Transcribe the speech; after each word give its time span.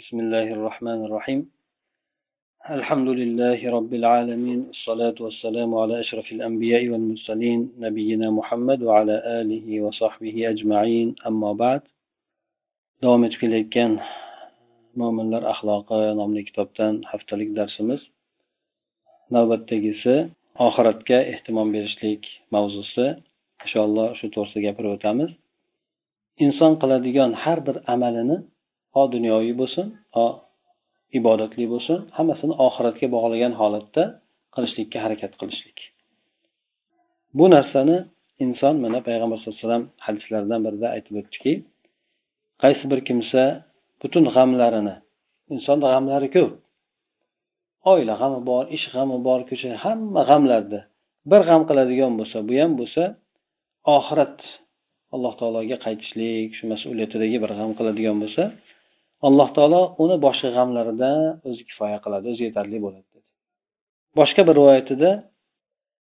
بسم 0.00 0.20
الله 0.20 0.48
الرحمن 0.56 1.00
الرحيم 1.06 1.40
الحمد 2.78 3.08
لله 3.20 3.70
رب 3.76 3.92
العالمين 4.00 4.60
الصلاة 4.74 5.14
والسلام 5.20 5.70
على 5.74 6.00
أشرف 6.00 6.32
الأنبياء 6.32 6.82
والمرسلين 6.88 7.60
نبينا 7.86 8.30
محمد 8.30 8.82
وعلى 8.82 9.16
آله 9.40 9.66
وصحبه 9.80 10.36
أجمعين 10.52 11.08
أما 11.26 11.50
بعد 11.52 11.82
davom 13.02 13.24
etib 13.26 13.38
kelayotgan 13.42 13.92
mo'minlar 15.00 15.42
axloqi 15.52 16.00
nomli 16.20 16.42
kitobdan 16.48 16.94
haftalik 17.10 17.50
darsimiz 17.58 18.00
navbatdagisi 19.34 20.16
oxiratga 20.66 21.18
ehtimom 21.32 21.68
berishlik 21.76 22.22
mavzusi. 22.54 23.06
Inshaalloh 23.64 24.08
shu 24.18 24.26
to'g'risida 24.34 24.60
gapirib 24.66 24.92
o'tamiz. 24.96 25.30
Inson 26.44 26.72
qiladigan 26.82 27.30
har 27.42 27.58
bir 27.66 27.76
amalini 27.94 28.38
ho 28.96 29.02
dunyoviy 29.14 29.54
bo'lsin 29.60 29.86
ho 30.16 30.26
ibodatli 31.18 31.64
bo'lsin 31.72 31.98
hammasini 32.16 32.54
oxiratga 32.66 33.06
bog'lagan 33.14 33.52
holatda 33.60 34.02
qilishlikka 34.54 34.98
harakat 35.04 35.32
qilishlik. 35.40 35.78
Bu 37.38 37.46
narsani 37.54 37.96
inson 38.44 38.74
mana 38.84 38.98
payg'ambar 39.08 39.36
sallallohu 39.38 39.58
alayhi 39.58 39.68
vasallam 39.68 39.86
hadislaridan 40.06 40.60
birida 40.66 40.86
aytib 40.96 41.14
o'tdiki 41.20 41.52
qaysi 42.62 42.84
bir 42.90 43.00
kimsa 43.08 43.42
butun 44.02 44.24
g'amlarini 44.34 44.94
insonni 45.54 45.86
g'amlari 45.92 46.28
ko'p 46.36 46.52
oila 47.92 48.14
g'ami 48.20 48.40
bor 48.50 48.64
ish 48.76 48.86
g'ami 48.94 49.16
bor 49.28 49.40
ko'cha 49.50 49.70
hamma 49.84 50.22
g'amlarda 50.30 50.80
bir 51.30 51.40
g'am 51.48 51.62
qiladigan 51.68 52.12
bo'lsa 52.20 52.38
bu 52.48 52.54
ham 52.62 52.72
bo'lsa 52.80 53.02
oxirat 53.96 54.38
alloh 55.14 55.32
taologa 55.40 55.76
qaytishlik 55.86 56.50
shu 56.58 56.64
mas'uliyatidagi 56.72 57.36
bir 57.44 57.50
g'am 57.58 57.70
qiladigan 57.78 58.16
bo'lsa 58.22 58.42
alloh 59.24 59.48
taolo 59.56 59.82
uni 60.04 60.16
boshqa 60.26 60.48
g'amlaridan 60.56 61.20
o'zi 61.48 61.62
kifoya 61.68 61.98
qiladi 62.04 62.26
o'zi 62.32 62.42
yetarli 62.48 62.78
bo'ladi 62.84 63.06
dedi. 63.14 63.24
Boshqa 64.18 64.42
bir 64.48 64.54
rivoyatida 64.60 65.10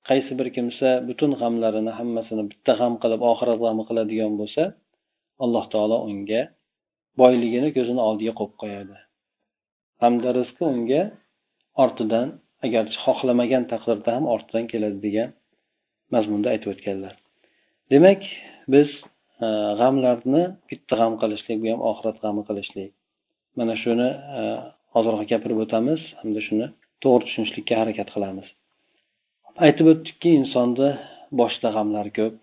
qaysi 0.10 0.32
bir 0.40 0.48
kimsa 0.56 0.90
butun 1.08 1.32
g'amlarini 1.42 1.92
hammasini 2.00 2.44
bitta 2.52 2.74
g'am 2.80 2.94
qilib 3.04 3.22
oxirat 3.32 3.58
g'ami 3.64 3.84
qiladigan 3.90 4.34
bo'lsa 4.42 4.64
alloh 5.44 5.66
taolo 5.74 5.98
unga 6.10 6.42
boyligini 7.22 7.70
ko'zini 7.78 8.02
oldiga 8.10 8.34
qo'yib 8.40 8.56
qo'yadi. 8.62 8.96
Hamda 10.04 10.30
rizqi 10.40 10.64
unga 10.74 11.02
ortidan 11.84 12.28
agarchi 12.66 12.98
xohlamagan 13.06 13.64
taqdirda 13.72 14.10
ham 14.18 14.26
ortidan 14.36 14.66
keladi 14.72 14.98
degan 15.08 15.30
mazmunda 16.14 16.48
aytib 16.54 16.70
o'tganlar. 16.74 17.14
Demak 17.92 18.22
biz 18.74 18.90
e, 19.46 19.48
g'amlarni 19.80 20.44
bitta 20.70 20.94
g'am 21.00 21.14
qilishlik 21.22 21.58
bu 21.64 21.68
ham 21.74 21.82
oxirat 21.92 22.18
g'ami 22.24 22.44
qilishlik 22.50 22.92
mana 23.60 23.76
shuni 23.84 24.10
e, 24.40 24.42
hozirroq 24.96 25.24
gapirib 25.32 25.60
o'tamiz. 25.66 26.02
Hamda 26.22 26.42
shuni 26.48 26.68
to'g'ri 27.04 27.24
tushunishlikka 27.28 27.76
harakat 27.82 28.10
qilamiz. 28.16 28.48
Aytib 29.66 29.88
o'tdikki 29.94 30.32
insonni 30.40 30.90
boshida 31.40 31.70
g'amlar 31.76 32.08
ko'p. 32.18 32.34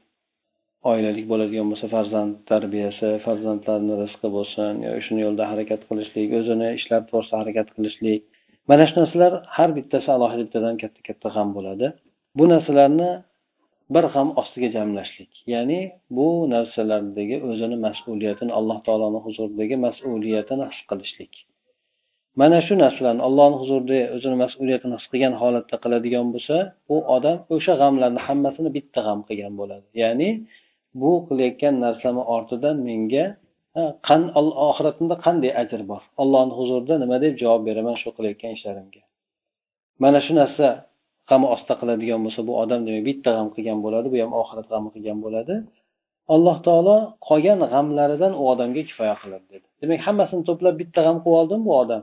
Oilalik 0.91 1.27
bo'ladigan 1.33 1.67
bo'lsa 1.71 1.87
farzand 1.95 2.33
tarbiyasi 2.51 3.09
farzandlarni 3.27 3.95
rizqi 4.03 4.29
bo'lsin 4.37 4.81
yo 4.87 4.93
shuni 5.07 5.21
yo'lda 5.27 5.45
harakat 5.53 5.83
qilishlik 5.89 6.31
o'zini 6.39 6.69
ishlab 6.79 7.05
borsa 7.15 7.33
harakat 7.43 7.69
qilishlik. 7.77 8.21
Mana 8.71 8.85
shu 8.89 8.95
narsalar 9.01 9.33
har 9.57 9.71
bittasi 9.79 10.09
alohida 10.17 10.43
bittadan 10.47 10.77
katta 10.83 11.01
katta 11.09 11.29
g'am 11.37 11.49
bo'ladi. 11.57 11.87
Bu 12.39 12.45
narsalarni 12.53 13.11
bir 13.95 14.05
g'am 14.15 14.29
ostiga 14.41 14.69
jamlashlik. 14.77 15.33
Ya'ni 15.55 15.81
bu 16.17 16.29
narsalardagi 16.55 17.37
o'zini 17.51 17.77
mas'uliyatini 17.87 18.53
alloh 18.59 18.79
taoloni 18.87 19.21
huzuridagi 19.27 19.77
mas'uliyatini 19.87 20.65
his 20.71 20.81
qilishlik. 20.91 21.33
Mana 22.41 22.59
shu 22.67 22.75
narsalarni 22.85 23.23
allohni 23.29 23.57
huzurida 23.63 23.99
o'zini 24.17 24.37
mas'uliyatini 24.45 24.95
his 24.99 25.07
qilgan 25.13 25.35
holatda 25.43 25.77
qiladigan 25.85 26.27
bo'lsa 26.35 26.57
u 26.95 26.97
odam 27.17 27.37
o'sha 27.55 27.75
g'amlarni 27.81 28.21
hammasini 28.27 28.71
bitta 28.77 29.01
g'am 29.07 29.21
qilgan 29.29 29.55
bo'ladi. 29.61 29.87
Ya'ni 30.03 30.29
bu 31.01 31.13
qilayotgan 31.29 31.75
narsamni 31.85 32.23
ortidan 32.37 32.77
menga 32.89 33.25
qan 34.09 34.23
oxiratimda 34.69 35.17
qanday 35.27 35.53
ajr 35.63 35.81
bor? 35.91 36.03
Allohni 36.23 36.55
huzurida 36.59 36.95
nima 37.03 37.17
deb 37.25 37.33
javob 37.43 37.63
beraman 37.69 37.97
shu 38.03 38.09
qilayotgan 38.17 38.53
ishlarimga? 38.57 39.03
Mana 40.03 40.19
shu 40.27 40.33
narsa 40.41 40.67
g'ami 41.33 41.47
ostida 41.55 41.75
qiladigan 41.81 42.21
bo'lsa 42.25 42.41
bu 42.49 42.53
odam 42.63 42.81
demak 42.87 43.05
bitta 43.11 43.31
g'am 43.37 43.49
qilgan 43.57 43.79
bo'ladi 43.85 44.07
bu 44.13 44.17
ham 44.25 44.33
oxirat 44.43 44.67
g'ami 44.73 44.89
qilgan 44.95 45.19
bo'ladi. 45.25 45.55
Alloh 46.35 46.57
taolo 46.67 46.97
qolgan 47.29 47.61
g'amlaridan 47.73 48.33
u 48.41 48.43
odamga 48.53 48.83
kifoya 48.89 49.15
qiladi 49.23 49.47
dedi. 49.55 49.67
Demak 49.83 50.01
hammasini 50.07 50.43
to'plab 50.49 50.75
bitta 50.83 51.01
g'am 51.07 51.19
qilib 51.25 51.39
oldimi 51.41 51.63
bu 51.69 51.73
odam. 51.83 52.03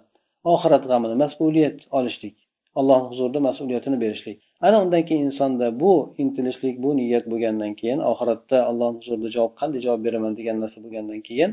Oxirat 0.53 0.83
g'amini 0.89 1.15
mas'uliyat 1.23 1.77
olishlik 1.97 2.35
allohni 2.79 3.07
huzurida 3.11 3.39
mas'uliyatini 3.47 3.97
berishlik. 4.03 4.37
Ana 4.67 4.77
undan 4.83 5.03
keyin 5.07 5.23
insonda 5.29 5.67
bu 5.81 5.93
intilishlik 6.23 6.75
bu 6.83 6.89
niyat 6.99 7.25
bo'lgandan 7.31 7.73
keyin 7.79 7.99
oxiratda 8.11 8.57
allohni 8.69 8.97
huzurida 9.01 9.29
javob 9.35 9.53
qanday 9.59 9.79
javob 9.85 10.01
beraman 10.07 10.33
degan 10.39 10.57
narsa 10.63 10.77
bo'lgandan 10.85 11.21
keyin 11.27 11.51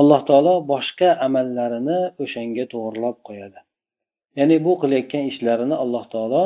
alloh 0.00 0.20
taolo 0.28 0.54
boshqa 0.72 1.08
amallarini 1.26 1.98
o'shanga 2.22 2.64
to'g'irlab 2.72 3.16
qo'yadi. 3.28 3.58
Ya'ni 4.38 4.56
bu 4.66 4.72
qilayotgan 4.82 5.24
ishlarini 5.30 5.76
alloh 5.84 6.04
taolo 6.14 6.42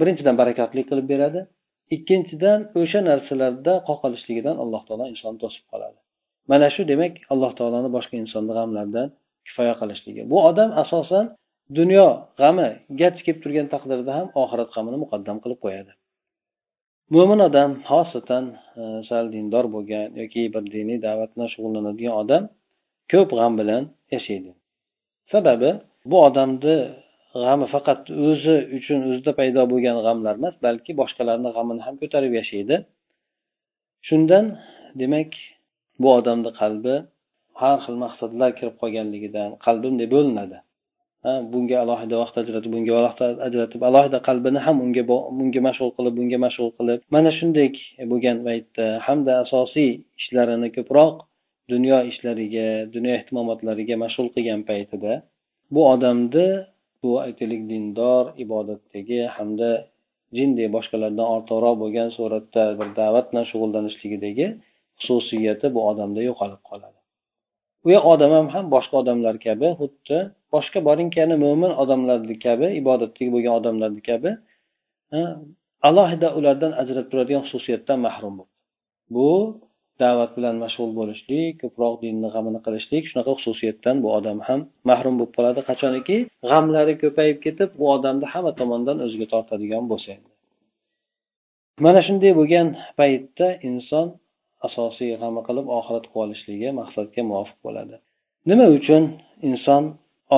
birinchidan 0.00 0.36
barakatli 0.42 0.82
qilib 0.90 1.06
beradi. 1.12 1.40
Ikkinchidan 1.96 2.60
o'sha 2.80 3.00
narsalarda 3.10 3.74
qoqilishligidan 3.88 4.56
alloh 4.62 4.82
taolo 4.88 5.04
insonni 5.12 5.38
to'sib 5.44 5.64
qoladi. 5.72 5.98
Mana 6.50 6.68
shu 6.74 6.82
demak 6.92 7.14
alloh 7.32 7.52
taoloni 7.58 7.90
boshqa 7.96 8.14
insonni 8.22 8.52
g'amlaridan 8.58 9.08
kifoya 9.46 9.74
qilishligi. 9.80 10.22
Bu 10.32 10.38
odam 10.50 10.70
asosan 10.82 11.24
dunyo 11.78 12.06
g'ami 12.40 12.68
garchi 13.00 13.22
kelib 13.26 13.40
turgan 13.44 13.66
taqdirda 13.74 14.12
ham 14.18 14.28
oxirat 14.42 14.68
g'amini 14.74 14.98
muqaddam 15.04 15.36
qilib 15.44 15.60
qo'yadi. 15.64 15.92
Mo'min 17.14 17.40
odam 17.48 17.70
xosatan 17.90 18.44
e, 18.80 18.82
sal 19.08 19.24
dindor 19.34 19.64
bo'lgan 19.74 20.08
yoki 20.20 20.42
bir 20.54 20.64
diniy 20.74 20.98
da'vat 21.06 21.30
bilan 21.34 21.48
shug'ullanadigan 21.54 22.14
odam 22.22 22.42
ko'p 23.12 23.30
g'am 23.38 23.52
bilan 23.60 23.82
yashaydi. 24.14 24.50
Sababi 25.32 25.70
bu 26.10 26.16
odamni 26.28 26.76
g'ami 27.34 27.66
faqat 27.74 28.00
o'zi 28.28 28.56
uchun 28.78 28.98
o'zida 29.10 29.32
paydo 29.40 29.62
bo'lgan 29.72 29.96
g'amlar 30.06 30.34
emas 30.40 30.54
balki 30.66 30.92
boshqalarni 31.00 31.50
g'amini 31.56 31.82
ham 31.86 31.94
ko'tarib 32.02 32.32
yashaydi. 32.40 32.76
Shundan 34.08 34.44
demak 35.00 35.30
bu 36.02 36.08
odamni 36.18 36.50
qalbi 36.60 36.94
har 37.60 37.76
xil 37.84 37.96
maqsadlar 38.04 38.50
kirib 38.58 38.76
qolganligidan 38.82 39.48
qalbi 39.64 39.86
bunday 39.86 40.08
bo'linadi. 40.14 40.58
Ha 41.24 41.32
bunga 41.52 41.76
alohida 41.84 42.16
vaqt 42.22 42.36
ajratib 42.42 42.70
bunga 42.74 42.92
vaqt 43.06 43.20
ajratib 43.46 43.82
alohida 43.88 44.18
qalbini 44.28 44.60
ham 44.66 44.76
unga 44.84 45.02
bunga 45.38 45.60
mashg'ul 45.68 45.90
qilib 45.96 46.14
bunga 46.18 46.38
mashg'ul 46.46 46.70
qilib 46.78 47.00
mana 47.14 47.30
shunday 47.38 47.68
bo'lgan 48.12 48.38
paytda 48.46 48.86
hamda 49.06 49.32
asosiy 49.44 49.90
ishlarini 50.20 50.68
ko'proq 50.76 51.14
dunyo 51.72 51.98
ishlariga 52.10 52.68
dunyo 52.94 53.12
ehtimomotlariga 53.18 53.96
mashg'ul 54.04 54.28
qilgan 54.34 54.60
paytida 54.70 55.12
bu 55.74 55.80
odamni 55.94 56.46
bu 57.02 57.10
aytaylik 57.24 57.62
dindor 57.70 58.24
ibodatdagi 58.44 59.20
hamda 59.36 59.70
jindek 60.36 60.68
boshqalardan 60.76 61.26
ortiqroq 61.34 61.76
bo'lgan 61.82 62.08
suratda 62.16 62.62
bir 62.78 62.88
da'vat 63.00 63.26
bilan 63.30 63.44
shug'ullanishligidagi 63.50 64.46
xususiyati 65.02 65.66
bu 65.74 65.80
odamda 65.90 66.20
yo'qolib 66.28 66.62
qoladi. 66.70 66.98
U 67.88 67.90
odam 68.12 68.48
ham 68.54 68.66
boshqa 68.74 68.94
odamlar 69.02 69.34
kabi 69.46 69.68
xuddi 69.80 70.18
boshqa 70.54 70.78
boringki 70.88 71.24
mo'min 71.44 71.72
odamlarni 71.82 72.36
kabi 72.46 72.66
ibodatdagi 72.80 73.30
bo'lgan 73.34 73.54
odamlarni 73.60 74.02
kabi 74.10 74.30
alohida 75.88 76.28
ulardan 76.38 76.72
ajralib 76.80 77.08
turadigan 77.10 77.42
xususiyatdan 77.46 77.98
mahrum 78.06 78.34
bo'ldi. 78.38 78.54
Bu 79.14 79.28
da'vat 80.02 80.30
bilan 80.36 80.56
mashg'ul 80.64 80.92
bo'lishlik 81.00 81.52
ko'proq 81.62 81.94
dinni 82.04 82.28
g'amini 82.34 82.60
qilishlik 82.66 83.04
shunaqa 83.10 83.32
xususiyatdan 83.38 83.96
bu 84.04 84.08
odam 84.18 84.38
ham 84.48 84.60
mahrum 84.90 85.14
bo'lib 85.20 85.32
qoladi. 85.36 85.60
Qachoniki? 85.70 86.16
G'amlari 86.50 86.94
ko'payib 87.02 87.38
ketib 87.46 87.70
u 87.82 87.84
odamni 87.96 88.26
hamma 88.32 88.52
tomondan 88.60 88.96
o'ziga 89.06 89.26
tortadigan 89.34 89.84
bo'lsa 89.92 90.12
mana 91.84 92.00
shunday 92.06 92.32
bo'lgan 92.38 92.68
paytda 92.98 93.46
inson 93.68 94.06
asosiy 94.68 95.12
g'ami 95.20 95.40
qilib 95.48 95.66
oxirat 95.78 96.04
qilib 96.06 96.22
olishligi 96.24 96.68
maqsadga 96.80 97.22
muvofiq 97.30 97.58
bo'ladi. 97.66 97.96
Nima 98.50 98.66
uchun 98.78 99.02
inson 99.50 99.84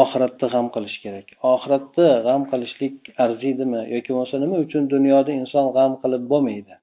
oxiratda 0.03 0.47
g'am 0.55 0.67
qilish 0.75 0.97
kerak? 1.05 1.27
Oxiratda 1.55 2.07
g'am 2.27 2.43
qilishlik 2.53 2.97
arziydimi 3.25 3.81
yoki 3.95 4.11
bo'lmasa 4.15 4.37
nima 4.45 4.57
uchun 4.65 4.83
dunyoda 4.95 5.31
inson 5.41 5.67
g'am 5.77 5.93
qilib 6.03 6.25
bo'lmaydi? 6.33 6.75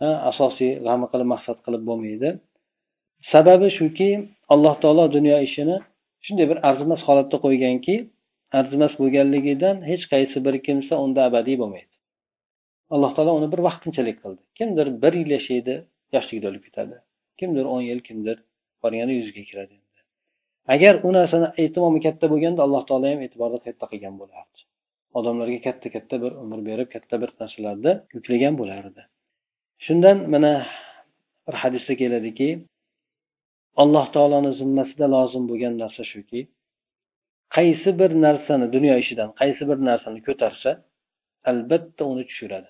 Asosiy 0.00 0.72
g'ami 0.86 1.06
qilib 1.12 1.28
maqsad 1.34 1.58
qilib 1.66 1.82
bo'lmaydi. 1.88 2.28
Sababi 3.32 3.68
shuki 3.78 4.10
alloh 4.54 4.74
taolo 4.82 5.04
dunyo 5.16 5.36
ishini 5.48 5.76
shunday 6.26 6.46
bir 6.50 6.58
arzimas 6.68 7.02
holatda 7.08 7.36
qo'yganki 7.44 7.96
arzimas 8.58 8.92
bo'lganligidan 9.00 9.76
hech 9.90 10.04
qaysi 10.12 10.38
bir 10.46 10.54
kimsa 10.66 10.94
unda 11.04 11.20
abadiy 11.28 11.56
bo'lmaydi. 11.62 11.94
Alloh 12.94 13.10
taolo 13.16 13.32
uni 13.38 13.48
bir 13.52 13.60
vaqtinchalik 13.68 14.16
qildi. 14.22 14.40
Kimdir 14.58 14.86
bir 15.02 15.12
yil 15.20 15.30
yashaydi 15.36 15.74
yoshligida 16.14 16.46
o'lib 16.50 16.62
ketadi. 16.66 16.96
Kimdir 17.38 17.64
o'n 17.74 17.82
yil 17.90 18.00
kimdir 18.08 18.36
borganda 18.82 19.12
yuziga 19.18 19.44
kiradi. 19.50 19.74
Agar 20.74 20.94
u 21.06 21.12
narsani 21.18 21.48
ehtimomi 21.62 22.00
katta 22.06 22.26
bo'lganda 22.32 22.60
alloh 22.66 22.82
taolo 22.88 23.06
ham 23.12 23.20
e'tiborni 23.26 23.58
katta 23.66 23.86
qilgan 23.92 24.14
bo'lardi. 24.22 24.58
Odamlarga 25.18 25.60
katta 25.66 25.88
katta 25.94 26.16
bir 26.22 26.32
umr 26.42 26.58
berib 26.68 26.88
katta 26.94 27.20
bir 27.22 27.30
narsalarni 27.40 27.92
yuklagan 28.16 28.54
bo'lardi. 28.60 29.02
Shundan 29.84 30.18
mana 30.32 30.52
bir 31.46 31.54
hadisda 31.62 31.94
keladiki 32.02 32.48
alloh 33.82 34.06
taoloni 34.14 34.52
zimmasida 34.60 35.06
lozim 35.14 35.44
bo'lgan 35.50 35.74
narsa 35.82 36.02
shuki 36.12 36.40
qaysi 37.56 37.90
bir 38.00 38.10
narsani 38.26 38.66
dunyo 38.76 38.94
ishidan 39.02 39.30
qaysi 39.40 39.62
bir 39.70 39.78
narsani 39.88 40.20
ko'tarsa 40.28 40.70
albatta 41.50 42.02
uni 42.12 42.24
tushiradi 42.30 42.68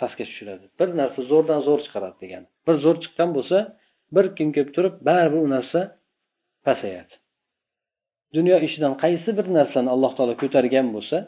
pastga 0.00 0.24
tushiradi. 0.30 0.64
Bir 0.80 0.88
narsa 1.00 1.20
zo'rdan 1.30 1.60
zo'r 1.68 1.80
chiqaradi 1.86 2.16
degani 2.24 2.46
bir 2.66 2.76
zo'r 2.84 2.96
chiqqan 3.04 3.30
bo'lsa 3.36 3.58
bir 4.16 4.26
kun 4.38 4.48
kelib 4.56 4.70
turib 4.76 4.94
baribir 5.08 5.40
u 5.46 5.48
narsa 5.56 5.80
pasayadi. 6.66 7.14
Dunyo 8.36 8.56
ishidan 8.66 8.94
qaysi 9.04 9.30
bir 9.38 9.46
narsani 9.58 9.88
alloh 9.94 10.12
taolo 10.16 10.34
ko'targan 10.42 10.86
bo'lsa 10.96 11.18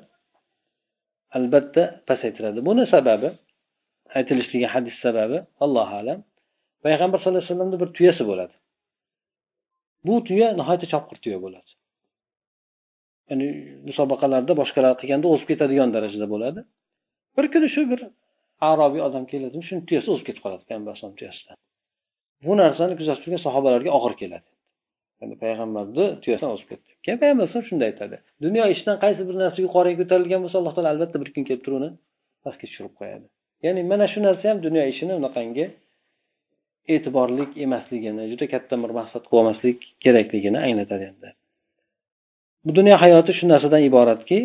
albatta 1.36 1.82
pasaytiradi. 2.08 2.58
Buni 2.68 2.84
sababi 2.94 3.28
aytilishligi 4.16 4.68
hadis 4.74 4.96
sababi 5.04 5.38
allohu 5.64 5.94
alam 6.02 6.18
payg'ambar 6.84 7.18
sallallohu 7.18 7.42
alayhi 7.42 7.52
vasallamni 7.52 7.76
bir 7.82 7.88
tuyasi 7.96 8.22
bo'ladi. 8.30 8.54
Bu 10.06 10.14
tuya 10.28 10.48
nihoyatda 10.60 10.86
chopqir 10.92 11.18
tuya 11.24 11.38
bo'ladi. 11.44 11.70
Ya'ni 13.30 13.46
musobaqalarda 13.88 14.52
boshqalar 14.60 14.92
qilganda 15.00 15.26
o'zib 15.32 15.46
ketadigan 15.50 15.88
darajada 15.96 16.26
bo'ladi. 16.34 16.60
Bir 17.36 17.46
kuni 17.52 17.68
shu 17.74 17.82
bir 17.92 18.00
arobiy 18.70 19.02
odam 19.08 19.24
keladi 19.32 19.56
shuni 19.68 19.82
tuyasi 19.88 20.08
o'zib 20.12 20.26
ketib 20.28 20.42
qoladi 20.44 20.62
payg'ambar 20.68 20.90
alayhisalom 20.92 21.16
tuyasidan. 21.20 21.56
Bu 22.46 22.52
narsani 22.62 22.94
kuzatib 23.00 23.22
turgan 23.24 23.42
sahobalarga 23.46 23.90
og'ir 23.98 24.14
keladi. 24.22 24.48
Ya'ni 25.20 25.36
payg'ambarni 25.44 26.06
tuyasidan 26.22 26.50
o'zib 26.54 26.68
ketdi. 26.72 26.90
Keyin 27.04 27.18
payg'ambar 27.22 27.42
alayhisalom 27.44 27.68
shunday 27.70 27.88
aytadi. 27.92 28.16
Dunyo 28.44 28.64
ishidan 28.74 28.96
qaysi 29.04 29.22
bir 29.28 29.36
narsa 29.42 29.58
yuqoriga 29.66 29.98
ko'tarilgan 30.02 30.40
bo'lsa 30.44 30.56
alloh 30.60 30.74
taolo 30.76 30.90
albatta 30.94 31.16
bir 31.22 31.28
kun 31.34 31.44
kelib 31.48 31.62
turib 31.64 31.78
uni 31.80 31.90
pastga 32.44 32.64
tushirib 32.70 32.94
qo'yadi. 33.00 33.26
Ya'ni 33.64 33.82
mana 33.90 34.06
shu 34.12 34.18
narsa 34.26 34.44
ham 34.50 34.58
dunyo 34.66 34.82
ishini 34.92 35.12
unaqangi 35.20 35.64
e'tiborlik 36.94 37.50
emasligini 37.64 38.24
juda 38.30 38.46
katta 38.54 38.74
bir 38.82 38.90
maqsad 39.00 39.22
qilib 39.24 39.38
olmaslik 39.40 39.78
kerakligini 40.04 40.58
anglatadi 40.66 41.04
endi. 41.10 41.28
Bu 42.66 42.70
dunyo 42.78 42.94
hayoti 43.04 43.32
shu 43.38 43.44
narsadan 43.52 43.82
iboratki 43.90 44.38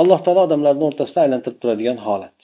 alloh 0.00 0.20
taolo 0.24 0.40
odamlarni 0.48 0.84
o'rtasida 0.88 1.20
aylantirib 1.24 1.58
turadigan 1.62 1.98
holat. 2.06 2.36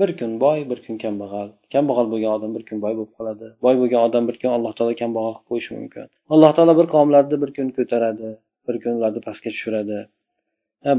Bir 0.00 0.10
kun 0.18 0.32
boy 0.44 0.58
bir 0.70 0.78
kun 0.86 0.96
kambag'al. 1.04 1.48
Kambag'al 1.74 2.06
bo'lgan 2.12 2.32
odam 2.38 2.50
bir 2.56 2.62
kun 2.68 2.78
boy 2.84 2.94
bo'lib 2.98 3.12
qoladi. 3.18 3.46
Boy 3.64 3.74
bo'lgan 3.80 4.02
odam 4.08 4.24
bir 4.28 4.36
kun 4.40 4.50
alloh 4.56 4.72
taolo 4.78 4.94
kambag'al 5.02 5.34
qilib 5.36 5.48
qo'yishi 5.50 5.70
mumkin. 5.78 6.06
Alloh 6.34 6.50
taolo 6.56 6.74
bir 6.80 6.86
qavmlarni 6.94 7.36
bir 7.42 7.50
kun 7.56 7.68
ko'taradi 7.78 8.30
bir 8.66 8.76
kun 8.82 8.92
ularni 8.98 9.20
pastga 9.26 9.50
tushiradi. 9.54 9.98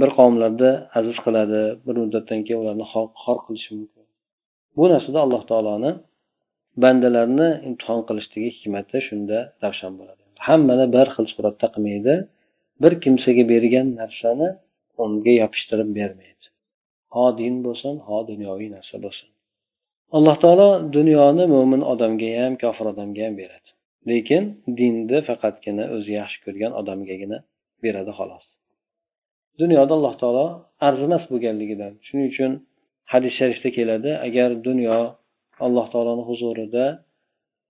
Bir 0.02 0.10
qavmlarni 0.18 0.72
aziz 1.00 1.18
qiladi 1.26 1.62
bir 1.86 1.96
muddatdan 2.02 2.40
keyin 2.46 2.60
ularni 2.64 2.86
xor 3.24 3.38
qilishi 3.46 3.72
mumkin. 3.78 3.97
Bu 4.78 4.84
narsada 4.94 5.20
alloh 5.26 5.44
taoloni 5.52 5.92
bandalarni 6.84 7.50
imtihon 7.68 8.02
qilishligi 8.08 8.50
hikmati 8.58 8.98
shunda 9.08 9.38
ravshan 9.64 9.94
bo'ladi. 10.00 10.24
Hammani 10.48 10.86
bir 10.96 11.08
xil 11.16 11.26
suratda 11.34 11.68
qilmaydi 11.74 12.16
bir 12.82 12.94
kimsaga 13.04 13.44
bergan 13.54 13.88
narsani 14.02 14.50
unga 15.04 15.34
yopishtirib 15.42 15.90
bermaydi. 16.00 16.46
Ho 17.16 17.26
din 17.40 17.56
bo'lsin 17.66 17.96
ho 18.08 18.18
dunyoviy 18.32 18.70
narsa 18.76 18.96
bo'lsin. 19.06 19.28
Alloh 20.18 20.36
taolo 20.44 20.70
dunyoni 20.98 21.46
mo'min 21.54 21.82
odamga 21.94 22.30
ham 22.40 22.54
kofir 22.64 22.86
odamga 22.94 23.22
ham 23.28 23.36
beradi. 23.42 23.70
Lekin 24.10 24.44
dinni 24.80 25.20
faqatgina 25.30 25.86
o'zi 25.96 26.12
yaxshi 26.20 26.40
ko'rgan 26.46 26.72
odamgagina 26.82 27.38
beradi 27.84 28.12
xolos. 28.20 28.46
Dunyoda 29.62 29.94
alloh 29.98 30.16
taolo 30.22 30.46
arzimas 30.88 31.24
bo'lganligidan 31.32 31.94
shuning 32.08 32.28
uchun 32.34 32.52
hadis 33.12 33.34
sharifda 33.40 33.70
keladi 33.78 34.12
agar 34.28 34.50
dunyo 34.68 34.98
alloh 35.66 35.86
taoloni 35.94 36.24
huzurida 36.30 36.86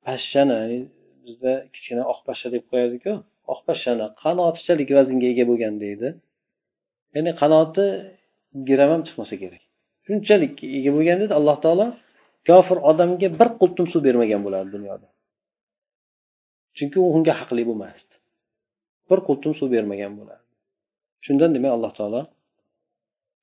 pashshani 0.05 0.53
ya'ni 0.61 0.79
bizda 1.25 1.53
kichkina 1.73 2.03
oq 2.11 2.19
pashsha 2.27 2.47
deb 2.55 2.63
qo'yadiku 2.71 3.13
oq 3.53 3.59
pashshani 3.67 4.05
qanotichalik 4.23 4.89
vaznga 4.97 5.27
ega 5.33 5.45
bo'lgan 5.51 5.75
deydi. 5.83 6.07
Ya'ni 7.15 7.31
qanoti 7.41 7.85
giram 8.67 8.89
ham 8.93 9.01
chiqmasa 9.07 9.35
kerak. 9.43 9.63
Shunchalik 10.05 10.53
ega 10.77 10.91
bo'lgan 10.97 11.17
deydi 11.21 11.33
alloh 11.39 11.57
taolo 11.65 11.87
kofir 12.49 12.77
odamga 12.91 13.27
bir 13.39 13.49
qultum 13.61 13.85
suv 13.93 14.01
bermagan 14.07 14.41
bo'lardi 14.45 14.69
dunyoda. 14.77 15.07
Chunki 16.77 16.97
u 17.03 17.07
unga 17.15 17.33
haqli 17.41 17.63
bo'lmasdi 17.69 18.13
bir 19.09 19.19
qultum 19.27 19.53
suv 19.59 19.67
bermagan 19.75 20.13
bo'lardi. 20.19 20.47
Shundan 21.25 21.49
demak 21.55 21.71
alloh 21.77 21.93
taolo 21.99 22.21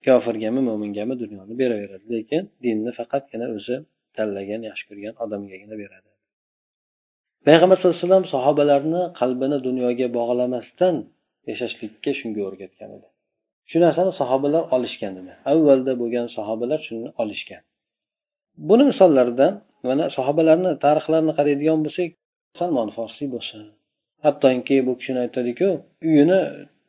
kofirgami 0.06 0.60
mo'mingami 0.68 1.14
dunyoni 1.22 1.54
beraveradi 1.60 2.06
lekin 2.14 2.42
dinni 2.64 2.90
faqatgina 2.98 3.46
o'zi 3.56 3.76
tanlagan 4.16 4.60
yaxshi 4.68 4.84
ko'rgan 4.90 5.14
odamgagina 5.24 5.74
beradi. 5.82 6.08
Payg'ambar 7.46 7.76
sallallohu 7.76 7.96
alayhi 7.98 8.08
vasallam 8.08 8.26
sahobalarni 8.36 9.02
qalbini 9.20 9.58
dunyoga 9.66 10.06
bog'lamasdan 10.18 10.96
yashashlikka 11.50 12.10
shunga 12.20 12.40
o'rgatgan 12.48 12.90
edi. 12.96 13.08
Shu 13.70 13.76
narsani 13.84 14.12
sahobalar 14.20 14.62
olishgan 14.76 15.14
edi. 15.20 15.32
Avvalda 15.52 15.92
bo'lgan 16.00 16.26
sahobalar 16.36 16.80
shuni 16.88 17.08
olishgan. 17.22 17.62
Buni 18.68 18.84
misollaridan 18.90 19.52
mana 19.88 20.04
sahobalarni 20.16 20.70
tarixlarini 20.84 21.32
qaraydigan 21.38 21.78
bo'lsak 21.86 22.10
salmon 22.58 22.88
forsiy 22.96 23.28
bo'lsin 23.34 23.60
hattoki 24.24 24.76
bu 24.86 24.92
kishini 24.98 25.18
aytadiku 25.24 25.68
uyini 26.08 26.40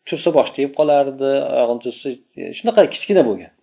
tursa 0.09 0.29
bosh 0.37 0.51
tegib 0.55 0.73
qolardi 0.79 1.31
oyog'ini 1.57 1.81
tursa 1.85 2.07
e, 2.39 2.41
shunaqa 2.57 2.81
kichkina 2.93 3.23
bo'lgan. 3.29 3.53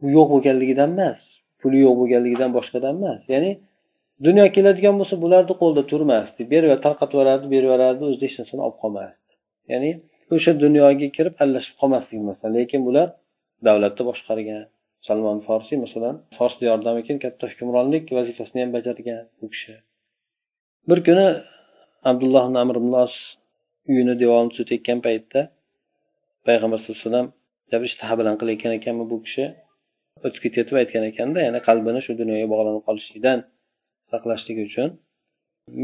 Bu 0.00 0.06
yo'q 0.16 0.28
bo'lganligidan 0.34 0.90
emas 0.96 1.20
puli 1.60 1.78
yo'q 1.86 1.94
bo'lganligidan 2.00 2.50
boshqadan 2.56 2.94
emas. 2.98 3.20
Ya'ni 3.34 3.50
dunyo 4.26 4.44
keladigan 4.56 4.94
bo'lsa 5.00 5.14
bularni 5.24 5.54
qo'lida 5.62 5.82
turmasdi 5.92 6.42
berib 6.52 6.70
tarqatib 6.86 7.14
yuborardi 7.16 7.46
berib 7.54 7.68
yuborardi 7.68 8.02
o'zida 8.08 8.24
hech 8.28 8.36
narsani 8.40 8.62
olib 8.66 8.78
qolmasdi. 8.84 9.30
Ya'ni 9.72 9.90
o'sha 10.34 10.52
dunyoga 10.64 11.08
kirib 11.16 11.34
aralashib 11.42 11.74
qolmaslik 11.80 12.20
masalan. 12.30 12.52
Lekin 12.58 12.80
bular 12.88 13.08
davlatni 13.66 14.02
boshqargan 14.10 14.62
salmon 15.06 15.38
forsiy 15.46 15.78
masalan 15.84 16.14
fors 16.36 16.54
diyorida 16.60 16.90
keyin 17.06 17.20
katta 17.24 17.44
hukmronlik 17.52 18.04
vazifasini 18.16 18.60
ham 18.64 18.70
bajargan 18.76 19.22
u 19.44 19.46
kishi. 19.52 19.74
Bir 20.88 20.98
kuni 21.06 21.26
abdulloh 22.10 22.44
ibn 22.48 22.56
amr 22.64 22.76
ibn 22.80 22.90
uyini 23.90 24.14
devorini 24.22 24.52
suv 24.56 24.66
paytda 25.06 25.40
payg'ambar 26.46 26.78
sallallohu 26.78 27.00
alayhi 27.00 27.08
vasallam 27.08 27.84
ishtaha 27.88 28.14
bilan 28.20 28.34
qilayotgan 28.40 28.72
ekanmi 28.78 29.04
bu 29.12 29.16
kishi? 29.26 29.44
O'tib 30.26 30.40
ketayotib 30.44 30.76
aytgan 30.80 31.04
ekanda 31.10 31.38
ya'ni 31.46 31.60
qalbini 31.68 32.00
shu 32.06 32.12
dunyoga 32.20 32.46
bog'lanib 32.52 32.82
qolishlikdan 32.88 33.38
saqlashligi 34.12 34.62
uchun 34.68 34.88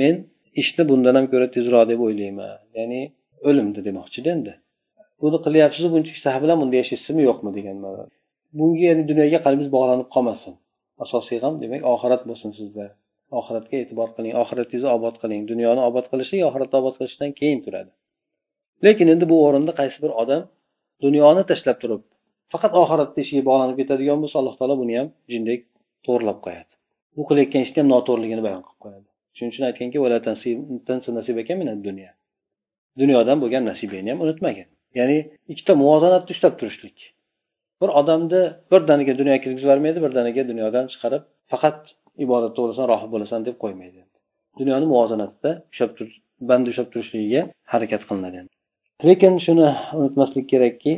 men 0.00 0.14
ishni 0.62 0.82
bundan 0.90 1.14
ham 1.18 1.26
ko'ra 1.32 1.46
tezroq 1.56 1.84
deb 1.92 2.00
o'ylayman. 2.06 2.52
Ya'ni 2.78 3.00
o'limni 3.48 3.80
demoqchida 3.88 4.28
endi. 4.36 4.52
Buni 5.22 5.38
qilyapsizu 5.46 5.88
buncha 5.94 6.10
ishtaha 6.16 6.38
bilan 6.44 6.56
bunda 6.60 6.76
yashaysizmi 6.82 7.22
yo'qmi 7.28 7.50
degan 7.58 7.76
bunga 8.58 8.84
ya'ni 8.90 9.04
dunyoga 9.10 9.38
qalbingiz 9.46 9.70
bog'lanib 9.76 10.08
qolmasin. 10.14 10.54
Asosiy 11.04 11.38
g'am 11.42 11.54
demak 11.62 11.82
oxirat 11.94 12.22
bo'lsin 12.30 12.50
sizda. 12.58 12.86
Oxiratga 13.40 13.76
e'tibor 13.82 14.08
qiling 14.16 14.34
oxiratingizni 14.42 14.90
obod 14.96 15.14
qiling. 15.22 15.40
Dunyoni 15.52 15.82
obod 15.88 16.06
qilishlik 16.12 16.42
oxiratni 16.48 16.76
obod 16.82 16.94
qilishdan 16.98 17.30
keyin 17.40 17.60
turadi. 17.66 17.92
Lekin 18.86 19.06
endi 19.14 19.24
bu 19.32 19.36
o'rinda 19.46 19.72
qaysi 19.80 19.98
bir 20.04 20.12
odam 20.22 20.42
dunyoni 21.04 21.42
tashlab 21.50 21.78
turib 21.82 22.02
faqat 22.52 22.72
oxiratni 22.82 23.20
ishiga 23.24 23.42
bog'lanib 23.48 23.76
ketadigan 23.80 24.18
bo'lsa 24.22 24.36
alloh 24.40 24.54
taolo 24.58 24.74
buni 24.82 24.94
ham 24.98 25.08
jindek 25.32 25.60
to'g'irlab 26.06 26.38
qo'yadi. 26.46 26.72
Bu 27.16 27.22
qilayotgan 27.28 27.62
ishni 27.66 27.78
ham 27.82 27.88
noto'g'riligini 27.94 28.42
bayon 28.46 28.62
qilib 28.66 28.80
qo'yadi. 28.84 29.08
Shuning 29.36 29.50
uchun 29.52 29.64
aytganki 29.68 29.96
dunyo 31.88 32.10
dunyodan 33.00 33.36
bo'lgan 33.42 33.62
nasibangni 33.70 34.10
ham 34.12 34.20
unutmagin. 34.24 34.68
Ya'ni 34.98 35.18
ikkita 35.52 35.72
muvozanatni 35.82 36.30
ushlab 36.34 36.54
turishlik. 36.60 36.96
Bir 37.80 37.90
odamni 38.00 38.42
birdaniga 38.72 39.12
dunyoga 39.20 39.40
kirgizib 39.44 39.64
yubormaydi 39.66 39.98
birdaniga 40.04 40.42
dunyodan 40.50 40.84
chiqarib 40.92 41.22
faqat 41.52 41.78
ibodatda 42.24 42.58
bo'lasan 42.64 42.86
rohib 42.92 43.10
bo'lasan 43.14 43.40
deb 43.48 43.56
qo'ymaydi. 43.62 44.00
Dunyoni 44.60 44.86
muvozanatida 44.92 45.50
ushlab 45.72 45.92
tur 45.98 46.08
banda 46.50 46.66
ushlab 46.72 46.88
turishligiga 46.92 47.42
harakat 47.72 48.02
qilinadi. 48.08 48.40
Lekin 49.08 49.34
shuni 49.44 49.68
unutmaslik 49.98 50.46
kerakki 50.52 50.92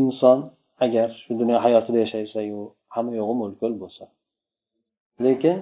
inson 0.00 0.38
agar 0.84 1.08
shu 1.22 1.30
dunyo 1.40 1.56
hayotida 1.64 1.98
yashaysayu 2.04 2.60
hamma 2.94 3.12
yo'g'i 3.20 3.34
mo'l 3.40 3.74
bo'lsa 3.82 4.04
lekin 5.26 5.56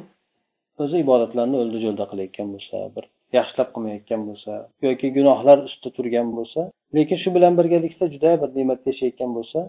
o'zi 0.82 0.96
ibodatlarni 1.04 1.56
o'ldi 1.62 1.78
jo'lda 1.84 2.04
qilayotgan 2.10 2.48
bo'lsa 2.54 2.76
bir 2.94 3.04
yaxshilab 3.38 3.68
qilmayotgan 3.74 4.20
bo'lsa 4.28 4.52
yoki 4.86 5.06
gunohlar 5.18 5.58
ustida 5.68 5.90
turgan 5.96 6.28
bo'lsa 6.38 6.60
lekin 6.96 7.18
shu 7.22 7.28
bilan 7.36 7.52
birgalikda 7.60 8.04
juda 8.14 8.30
bir 8.42 8.50
ne'matda 8.58 8.86
yashayotgan 8.92 9.30
bo'lsa 9.38 9.60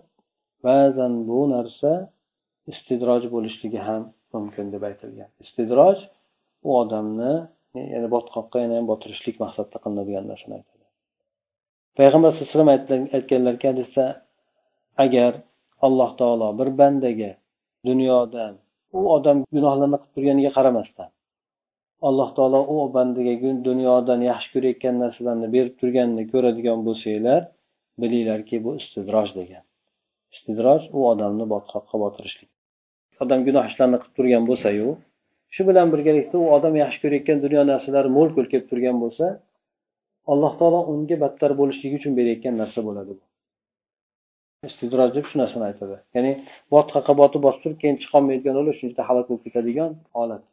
ba'zan 0.68 1.14
bu 1.30 1.40
narsa 1.56 1.92
istidroj 2.72 3.24
bo'lishligi 3.36 3.80
ham 3.88 4.04
mumkin 4.36 4.66
deb 4.74 4.84
aytilgan. 4.90 5.30
Istidroj 5.46 5.98
u 6.68 6.70
odamni 6.82 7.34
ya'ni 7.94 8.08
botqoqqa 8.16 8.58
yana 8.64 8.76
ham 8.80 8.88
botirishlik 8.92 9.36
maqsadida 9.44 9.78
qilinadigan 9.84 10.26
narsani 10.32 10.56
payg'ambar 11.98 12.30
alayhivasallam 12.32 12.70
aytganlarki 13.18 13.66
hadisda 13.72 14.06
agar 15.04 15.32
alloh 15.88 16.12
taolo 16.20 16.48
bir 16.60 16.70
bandaga 16.80 17.32
dunyodan 17.90 18.54
u 18.98 19.00
odam 19.16 19.38
gunohlarni 19.56 19.98
qilib 20.02 20.14
turganiga 20.16 20.52
qaramasdan 20.58 21.10
alloh 22.08 22.30
taolo 22.38 22.60
u 22.74 22.76
bandaga 22.96 23.34
dunyodan 23.70 24.20
yaxshi 24.32 24.50
ko'rayotgan 24.56 24.96
narsalarni 25.04 25.48
berib 25.56 25.74
turganini 25.82 26.24
ko'radigan 26.34 26.80
bo'lsanglar 26.88 27.42
bilinglarki 28.02 28.64
bu 28.66 28.72
istidroj 28.82 29.30
degan. 29.40 29.64
Istidroj 30.36 30.82
u 30.98 31.00
odamni 31.12 31.46
botqoqqa 31.54 31.96
botirishlik. 32.04 32.50
Odam 33.24 33.40
gunoh 33.48 33.66
ishlarni 33.72 33.98
qilib 34.02 34.16
turgan 34.18 34.44
bo'lsayu 34.50 34.88
shu 35.56 35.62
bilan 35.70 35.88
birgalikda 35.94 36.38
u 36.44 36.48
odam 36.58 36.76
yaxshi 36.84 37.00
ko'rayotgan 37.04 37.38
dunyo 37.46 37.62
narsalari 37.72 38.10
mo'l 38.18 38.30
ko'l 38.36 38.48
kelib 38.52 38.68
turgan 38.72 38.98
bo'lsa 39.04 39.26
alloh 40.32 40.54
taolo 40.60 40.80
unga 40.92 41.16
battar 41.24 41.52
bo'lishligi 41.60 41.96
uchun 42.00 42.14
berayotgan 42.20 42.56
narsa 42.62 42.80
bo'ladi 42.88 43.12
bu. 43.18 43.24
Istidroj 44.70 45.10
deb 45.18 45.26
shu 45.30 45.36
narsani 45.42 45.66
aytadi. 45.70 45.96
Ya'ni 46.16 46.32
botqaqa 46.74 47.14
botib 47.22 47.42
bosib 47.46 47.62
turib 47.64 47.80
keyin 47.82 47.98
chiqolmaydigan 48.04 48.56
bo'lib 48.60 48.76
shuncha 48.82 49.02
halok 49.10 49.26
bo'lib 49.30 49.44
ketadigan 49.48 49.92
holat. 50.18 50.44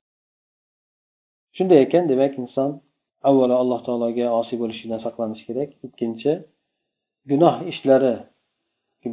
Shunday 1.57 1.79
ekan 1.87 2.05
demak 2.12 2.33
inson 2.43 2.71
avvalo 3.29 3.55
alloh 3.62 3.81
taologa 3.87 4.26
osiy 4.41 4.57
bo'lishlikdan 4.62 5.00
saqlanish 5.07 5.43
kerak. 5.49 5.71
Ikkinchi 5.87 6.33
gunoh 7.31 7.57
ishlari 7.73 8.14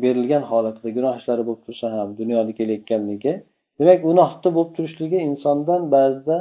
berilgan 0.03 0.43
holatida 0.51 0.89
gunoh 0.97 1.13
ishlari 1.19 1.43
bo'lib 1.47 1.63
tursa 1.67 1.85
ham 1.95 2.09
dunyoda 2.21 2.51
kelayotganligi. 2.59 3.33
Demak 3.79 3.99
gunohni 4.07 4.49
bo'lib 4.57 4.71
turishligi 4.77 5.19
insondan 5.29 5.81
ba'zida 5.95 6.37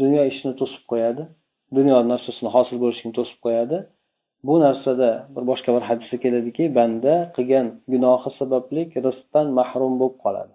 dunyo 0.00 0.22
ishini 0.30 0.52
to'sib 0.60 0.84
qo'yadi. 0.92 1.22
Dunyo 1.78 1.96
narsasini 2.12 2.50
hosil 2.56 2.76
bo'lishini 2.84 3.12
to'sib 3.18 3.38
qo'yadi. 3.44 3.78
Bu 4.48 4.54
narsada 4.64 5.08
bir 5.34 5.42
boshqa 5.50 5.70
bir 5.76 5.84
hadisda 5.88 6.16
keladiki 6.24 6.64
banda 6.78 7.14
qilgan 7.36 7.66
gunohi 7.92 8.30
sababli 8.40 8.82
rizqdan 9.06 9.46
mahrum 9.58 9.92
bo'lib 10.00 10.16
qoladi. 10.24 10.52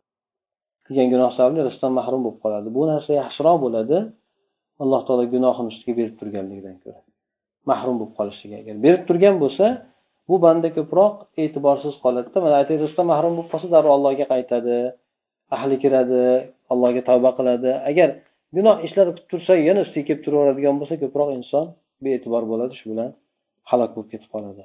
Qilgan 0.85 1.07
gunoh 1.13 1.31
sababli 1.37 1.59
rizqdan 1.67 1.93
mahrum 1.99 2.21
bo'lib 2.25 2.39
qoladi. 2.43 2.67
Bu 2.77 2.83
narsa 2.91 3.11
yaxshiroq 3.21 3.57
bo'ladi. 3.65 3.97
Alloh 4.83 5.01
taolo 5.07 5.23
gunohini 5.35 5.69
ustiga 5.73 5.93
berib 5.99 6.15
turganligidan 6.19 6.75
ko'ra 6.83 6.99
mahrum 7.71 7.95
bo'lib 7.99 8.13
qolishligi 8.19 8.55
agar 8.61 8.75
berib 8.85 9.03
turgan 9.09 9.35
bo'lsa 9.43 9.65
bu 10.29 10.35
banda 10.45 10.69
ko'proq 10.77 11.13
e'tiborsiz 11.43 11.93
qoladida 12.03 12.37
mana 12.45 12.55
aytaylik 12.61 12.81
rizqdan 12.85 13.07
mahrum 13.13 13.33
bo'lib 13.37 13.49
qolsa 13.53 13.67
darrov 13.75 13.91
allohga 13.97 14.25
qaytadi 14.33 14.77
ahli 15.55 15.75
kiradi 15.83 16.23
allohga 16.71 17.01
tavba 17.09 17.29
qiladi. 17.37 17.69
Agar 17.89 18.09
gunoh 18.55 18.77
ishlar 18.87 19.05
qilib 19.09 19.27
tursa 19.31 19.53
yana 19.67 19.81
ustiga 19.85 20.05
kelib 20.07 20.21
turaveradigan 20.25 20.75
bo'lsa 20.81 20.95
ko'proq 21.03 21.29
inson 21.39 21.65
bee'tibor 22.03 22.43
bo'ladi 22.51 22.73
shu 22.79 22.85
bilan 22.91 23.09
halok 23.69 23.91
bo'lib 23.95 24.09
ketib 24.13 24.29
qoladi. 24.35 24.63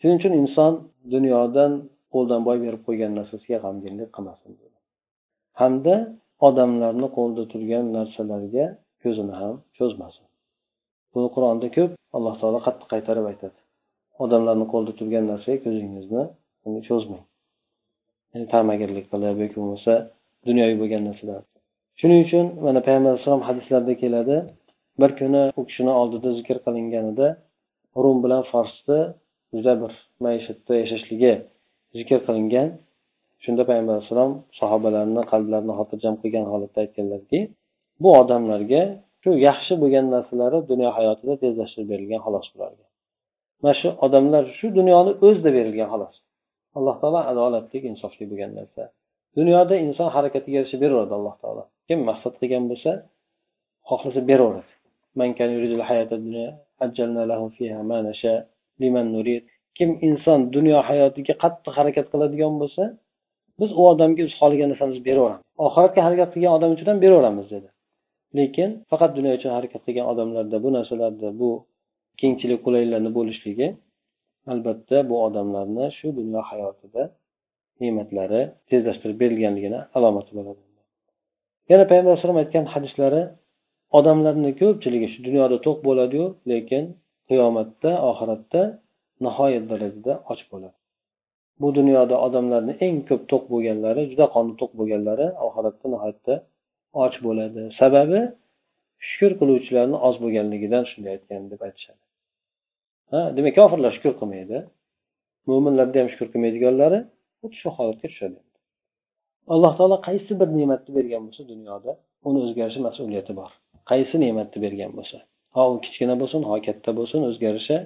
Shuning 0.00 0.18
uchun 0.20 0.32
inson 0.42 0.72
dunyodan 1.14 1.72
qo'ldan 2.14 2.40
boy 2.48 2.58
berib 2.64 2.82
qo'ygan 2.86 3.12
narsasiga 3.18 3.58
g'amginlik 3.64 4.10
qilmasin 4.16 4.52
hamda 5.60 5.94
odamlarni 6.48 7.08
qo'lida 7.16 7.44
turgan 7.52 7.84
narsalarga 7.96 8.66
ko'zini 9.02 9.34
ham 9.40 9.54
cho'zmasin. 9.78 10.24
Buni 11.12 11.28
qur'onda 11.34 11.68
ko'p 11.76 11.90
alloh 12.16 12.34
taolo 12.40 12.58
qattiq 12.66 12.88
qaytarib 12.92 13.26
aytadi. 13.32 13.58
Odamlarni 14.24 14.66
qo'lida 14.72 14.92
turgan 15.00 15.24
narsaga 15.32 15.58
ko'zingizni 15.66 16.22
cho'zmang. 16.88 17.24
Ya'ni 18.32 18.46
ta'magirlik 18.54 19.06
qilib 19.12 19.36
yoki 19.42 19.56
bo'lmasa 19.60 19.92
dunyoviy 20.48 20.76
bo'lgan 20.82 21.02
narsalar 21.08 21.42
shuning 22.00 22.20
uchun 22.26 22.46
mana 22.66 22.80
payg'ambar 22.86 23.10
alayhisalom 23.12 23.42
hadislarda 23.48 23.94
keladi. 24.02 24.36
Bir 25.00 25.10
kuni 25.20 25.42
u 25.60 25.62
kishini 25.68 25.92
oldida 26.00 26.28
zikr 26.38 26.56
qilinganida 26.66 27.28
rum 28.02 28.18
bilan 28.24 28.42
forsni 28.52 29.00
juda 29.54 29.72
bir 29.82 29.92
maishatda 30.24 30.72
yashashligi 30.82 31.32
zikr 31.98 32.18
qilingan. 32.26 32.68
Shunda 33.44 33.62
payg'ambar 33.68 33.94
alayhissalom 33.96 34.32
sahobalarni 34.60 35.22
qalblarini 35.32 35.74
xotirjam 35.78 36.14
qilgan 36.22 36.46
holatda 36.52 36.78
aytganlarki 36.84 37.40
bu 38.02 38.08
odamlarga 38.20 38.82
shu 39.22 39.30
yaxshi 39.48 39.74
bo'lgan 39.82 40.06
narsalari 40.14 40.58
dunyo 40.70 40.90
hayotida 40.98 41.34
tezlashtirib 41.42 41.88
berilgan 41.92 42.20
xolos 42.26 42.46
bularga. 42.54 42.84
Mana 43.62 43.74
shu 43.80 43.88
odamlar 44.06 44.44
shu 44.58 44.66
dunyoni 44.78 45.12
o'zida 45.26 45.50
berilgan 45.58 45.88
xolos. 45.92 46.14
Alloh 46.78 46.96
taolo 47.02 47.20
adolatli 47.32 47.78
insofli 47.90 48.24
bo'lgan 48.30 48.50
narsa. 48.58 48.82
Dunyoda 49.38 49.74
inson 49.86 50.08
harakatiga 50.16 50.56
yarasha 50.58 50.78
beraveradi 50.82 51.14
alloh 51.18 51.36
taolo. 51.42 51.64
Kim 51.90 52.00
maqsad 52.10 52.34
qilgan 52.40 52.64
bo'lsa 52.70 52.90
xohlasa 53.88 54.20
beraveradi. 54.30 54.72
Kim 59.78 59.90
inson 60.08 60.40
dunyo 60.56 60.78
hayotiga 60.88 61.34
qattiq 61.42 61.72
harakat 61.78 62.06
qiladigan 62.12 62.54
bo'lsa 62.62 62.84
biz 63.60 63.70
u 63.80 63.82
odamga 63.92 64.20
o'zi 64.26 64.34
xohlagan 64.40 64.68
narsamizni 64.72 65.02
beraveramiz. 65.08 65.44
Oxiratga 65.66 66.00
harakat 66.06 66.28
qilgan 66.34 66.52
odam 66.58 66.70
uchun 66.76 66.86
ham 66.90 66.98
beraveramiz 67.04 67.46
dedi. 67.54 67.68
Lekin 68.38 68.70
faqat 68.90 69.10
dunyo 69.18 69.32
uchun 69.38 69.50
harakat 69.56 69.82
qilgan 69.86 70.06
odamlarda 70.12 70.56
bu 70.64 70.68
narsalarda 70.76 71.28
bu 71.40 71.50
kengchilik 72.20 72.60
qulayliklarni 72.64 73.10
bo'lishligi 73.18 73.68
albatta 74.52 74.96
bu 75.10 75.14
odamlarni 75.26 75.86
shu 75.98 76.08
dunyo 76.20 76.40
hayotida 76.50 77.02
ne'matlari 77.80 78.42
tezlashtirib 78.70 79.16
berilganligini 79.22 79.80
alomati 79.96 80.32
bo'ladi. 80.38 80.69
Yana 81.70 81.84
payg'ambar 81.90 82.10
alayhisalom 82.12 82.38
aytgan 82.42 82.64
hadislari 82.74 83.22
odamlarni 83.98 84.50
ko'pchiligi 84.60 85.08
shu 85.12 85.20
dunyoda 85.28 85.56
to'q 85.66 85.78
bo'ladiyu 85.88 86.26
lekin 86.52 86.84
qiyomatda 87.28 87.90
oxiratda 88.10 88.62
nihoyat 89.24 89.64
darajada 89.72 90.12
och 90.30 90.40
bo'ladi. 90.52 90.76
Bu 91.60 91.68
dunyoda 91.78 92.16
odamlarni 92.26 92.72
eng 92.86 92.98
ko'p 93.08 93.22
to'q 93.32 93.44
bo'lganlari 93.52 94.02
juda 94.10 94.26
qoni 94.34 94.52
to'q 94.60 94.72
bo'lganlari 94.80 95.26
oxiratda 95.46 95.86
nihoyatda 95.94 96.34
och 97.04 97.14
bo'ladi. 97.26 97.62
Sababi 97.80 98.20
shukur 99.08 99.32
qiluvchilarni 99.40 99.96
oz 100.08 100.16
bo'lganligidan 100.24 100.84
shunday 100.90 101.12
aytgan 101.16 101.42
deb 101.52 101.60
aytishadi. 101.66 102.02
Ha 103.10 103.20
demak 103.36 103.54
kofirlar 103.60 103.90
shukur 103.96 104.14
qilmaydi 104.20 104.58
mo'minlarda 105.50 105.96
ham 106.00 106.08
shukur 106.12 106.28
qilmaydiganlari 106.32 106.98
xuddi 107.40 107.56
shu 107.62 107.68
holatga 107.76 108.08
tushadi. 108.12 108.38
Alloh 109.54 109.72
taolo 109.78 109.96
qaysi 110.08 110.32
bir 110.40 110.48
ne'matni 110.58 110.90
bergan 110.98 111.22
bo'lsa 111.26 111.42
dunyoda 111.52 111.90
uni 112.28 112.38
o'zgarishi 112.46 112.80
mas'uliyati 112.88 113.32
bor. 113.40 113.50
Qaysi 113.90 114.16
ne'matni 114.24 114.58
bergan 114.64 114.92
bo'lsa 114.98 115.18
ho 115.56 115.62
u 115.74 115.76
kichkina 115.84 116.14
bo'lsin 116.22 116.42
ho 116.48 116.56
katta 116.66 116.90
bo'lsin 116.98 117.20
o'zgarishi 117.30 117.76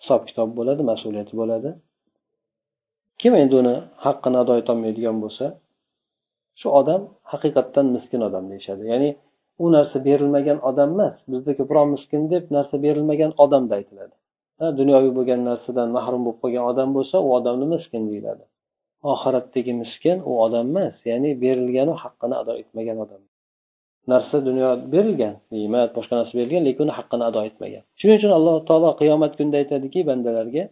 hisob 0.00 0.22
kitob 0.28 0.50
bo'ladi 0.58 0.82
mas'uliyati 0.90 1.34
bo'ladi. 1.40 1.70
Kim 3.20 3.32
endi 3.42 3.54
uni 3.62 3.74
haqqini 4.04 4.38
ado 4.42 4.54
etolmaydigan 4.62 5.16
bo'lsa 5.24 5.46
shu 6.60 6.68
odam 6.80 7.00
haqiqatdan 7.32 7.86
miskin 7.96 8.20
odam 8.28 8.44
deyishadi. 8.52 8.82
Ya'ni 8.92 9.10
u 9.62 9.66
narsa 9.76 9.96
berilmagan 10.08 10.58
odam 10.70 10.90
emas 10.94 11.16
bizda 11.32 11.52
ko'proq 11.58 11.86
miskin 11.94 12.22
deb 12.32 12.44
narsa 12.56 12.76
berilmagan 12.84 13.32
odamda 13.44 13.74
aytiladi. 13.80 14.14
Dunyoviy 14.80 15.12
bo'lgan 15.18 15.40
narsadan 15.50 15.88
mahrum 15.96 16.22
bo'lib 16.26 16.38
qolgan 16.42 16.64
odam 16.72 16.88
bo'lsa 16.96 17.16
u 17.26 17.28
odamni 17.38 17.66
miskin 17.74 18.02
deyiladi. 18.10 18.44
Oxiratdagi 19.12 19.72
miskin 19.82 20.18
u 20.30 20.32
odam 20.44 20.66
emas 20.72 20.96
ya'ni 21.10 21.30
berilgani 21.42 21.94
haqqini 22.02 22.34
ado 22.42 22.52
etmagan 22.62 22.98
odam. 23.04 23.22
Narsa 24.12 24.36
dunyo 24.48 24.68
berilgan 24.94 25.34
ne'mat 25.52 25.90
boshqa 25.96 26.14
narsa 26.20 26.34
berilgan 26.38 26.62
lekin 26.68 26.82
uni 26.86 26.94
haqqini 26.98 27.24
ado 27.30 27.40
etmagan. 27.48 27.82
Shuning 27.98 28.16
uchun 28.20 28.32
alloh 28.38 28.56
taolo 28.68 28.90
qiyomat 29.00 29.32
kunida 29.38 29.56
aytadiki 29.62 30.00
bandalarga 30.10 30.64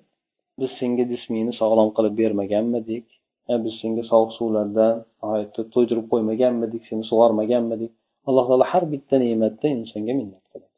biz 0.61 0.71
senga 0.81 1.05
jismingni 1.13 1.53
sog'lom 1.61 1.89
qilib 1.97 2.15
bermaganmidik 2.23 3.07
e, 3.51 3.53
biz 3.65 3.75
senga 3.83 4.03
sovuq 4.11 4.31
suvlardan 4.39 4.95
nihoyatda 5.21 5.61
to'ydirib 5.75 6.07
qo'ymaganmidik 6.13 6.83
seni 6.89 7.05
sug'ormaganmidik. 7.11 7.93
Alloh 8.29 8.45
taolo 8.49 8.65
har 8.73 8.85
bitta 8.93 9.15
ne'matda 9.25 9.67
insonga 9.77 10.13
minnat 10.21 10.45
qiladi. 10.51 10.69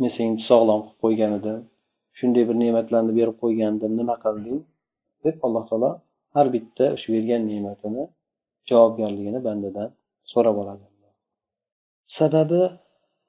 Men 0.00 0.10
seni 0.16 0.36
sog'lom 0.50 0.80
qilib 0.84 0.98
qo'ygan 1.04 1.32
edim 1.38 1.58
shunday 2.18 2.44
bir 2.48 2.56
ne'matlarni 2.62 3.12
berib 3.18 3.36
qo'ygandim 3.42 3.92
nima 4.00 4.16
qilding? 4.26 4.60
deb 5.24 5.36
alloh 5.46 5.64
taolo 5.70 5.90
har 6.34 6.46
bitta 6.54 6.84
shu 7.00 7.08
bergan 7.14 7.42
ne'matini 7.50 8.02
javobgarligini 8.70 9.40
bandadan 9.48 9.88
so'rab 10.32 10.56
oladi. 10.62 10.84
Sababi 12.18 12.62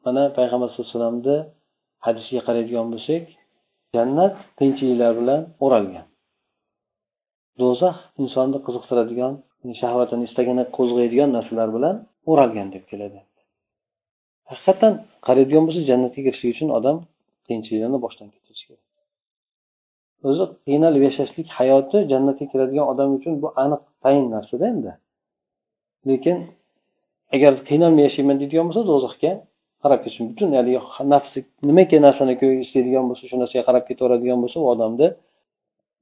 mana 0.05 0.23
payg'ambar 0.37 0.67
sallallohu 0.69 0.89
alayhi 0.89 0.99
vasallamni 0.99 1.37
hadisiga 2.05 2.41
qaraydigan 2.47 2.87
bo'lsak 2.93 3.23
jannat 3.95 4.35
qiyinchiliklar 4.57 5.11
bilan 5.19 5.41
o'ralgan. 5.65 6.05
Do'zax 7.59 7.97
insonni 8.21 8.59
qiziqtiradigan 8.65 9.33
shahvatini 9.81 10.23
istagini 10.29 10.63
qo'zg'aydigan 10.77 11.29
narsalar 11.37 11.69
bilan 11.75 11.95
o'ralgan 12.31 12.67
deb 12.75 12.83
keladi. 12.91 13.19
Haqiqatdan 14.49 14.93
qaraydigan 15.27 15.63
bo'lsa 15.67 15.81
jannatga 15.89 16.21
kirishlik 16.25 16.51
uchun 16.55 16.69
odam 16.77 16.97
qiyinchiliklarni 17.47 17.99
boshdan 18.05 18.27
o'zi 20.29 20.45
qiynalib 20.65 21.03
yashashlik 21.09 21.47
hayoti 21.57 21.97
jannatga 22.11 22.45
kiradigan 22.51 22.85
odam 22.93 23.09
uchun 23.17 23.33
bu 23.43 23.47
aniq 23.63 23.81
tayin 24.03 24.25
narsada 24.35 24.65
endi. 24.73 24.91
Lekin 26.09 26.37
agar 27.35 27.53
qiynalmay 27.69 28.03
yashayman 28.07 28.37
deydigan 28.41 28.65
bo'lsa 28.69 28.83
do'zaxga 28.91 29.31
qarab 29.83 29.99
ketsin 30.05 30.23
butun 30.31 30.49
haligi 30.57 30.79
nafsi 31.13 31.39
nimaki 31.69 31.97
narsani 32.07 32.33
istaydigan 32.65 33.05
bo'lsa 33.09 33.23
shu 33.29 33.35
narsaga 33.41 33.63
qarab 33.69 33.83
ketaveradigan 33.89 34.39
bo'lsa 34.43 34.57
u 34.63 34.65
odamni 34.73 35.07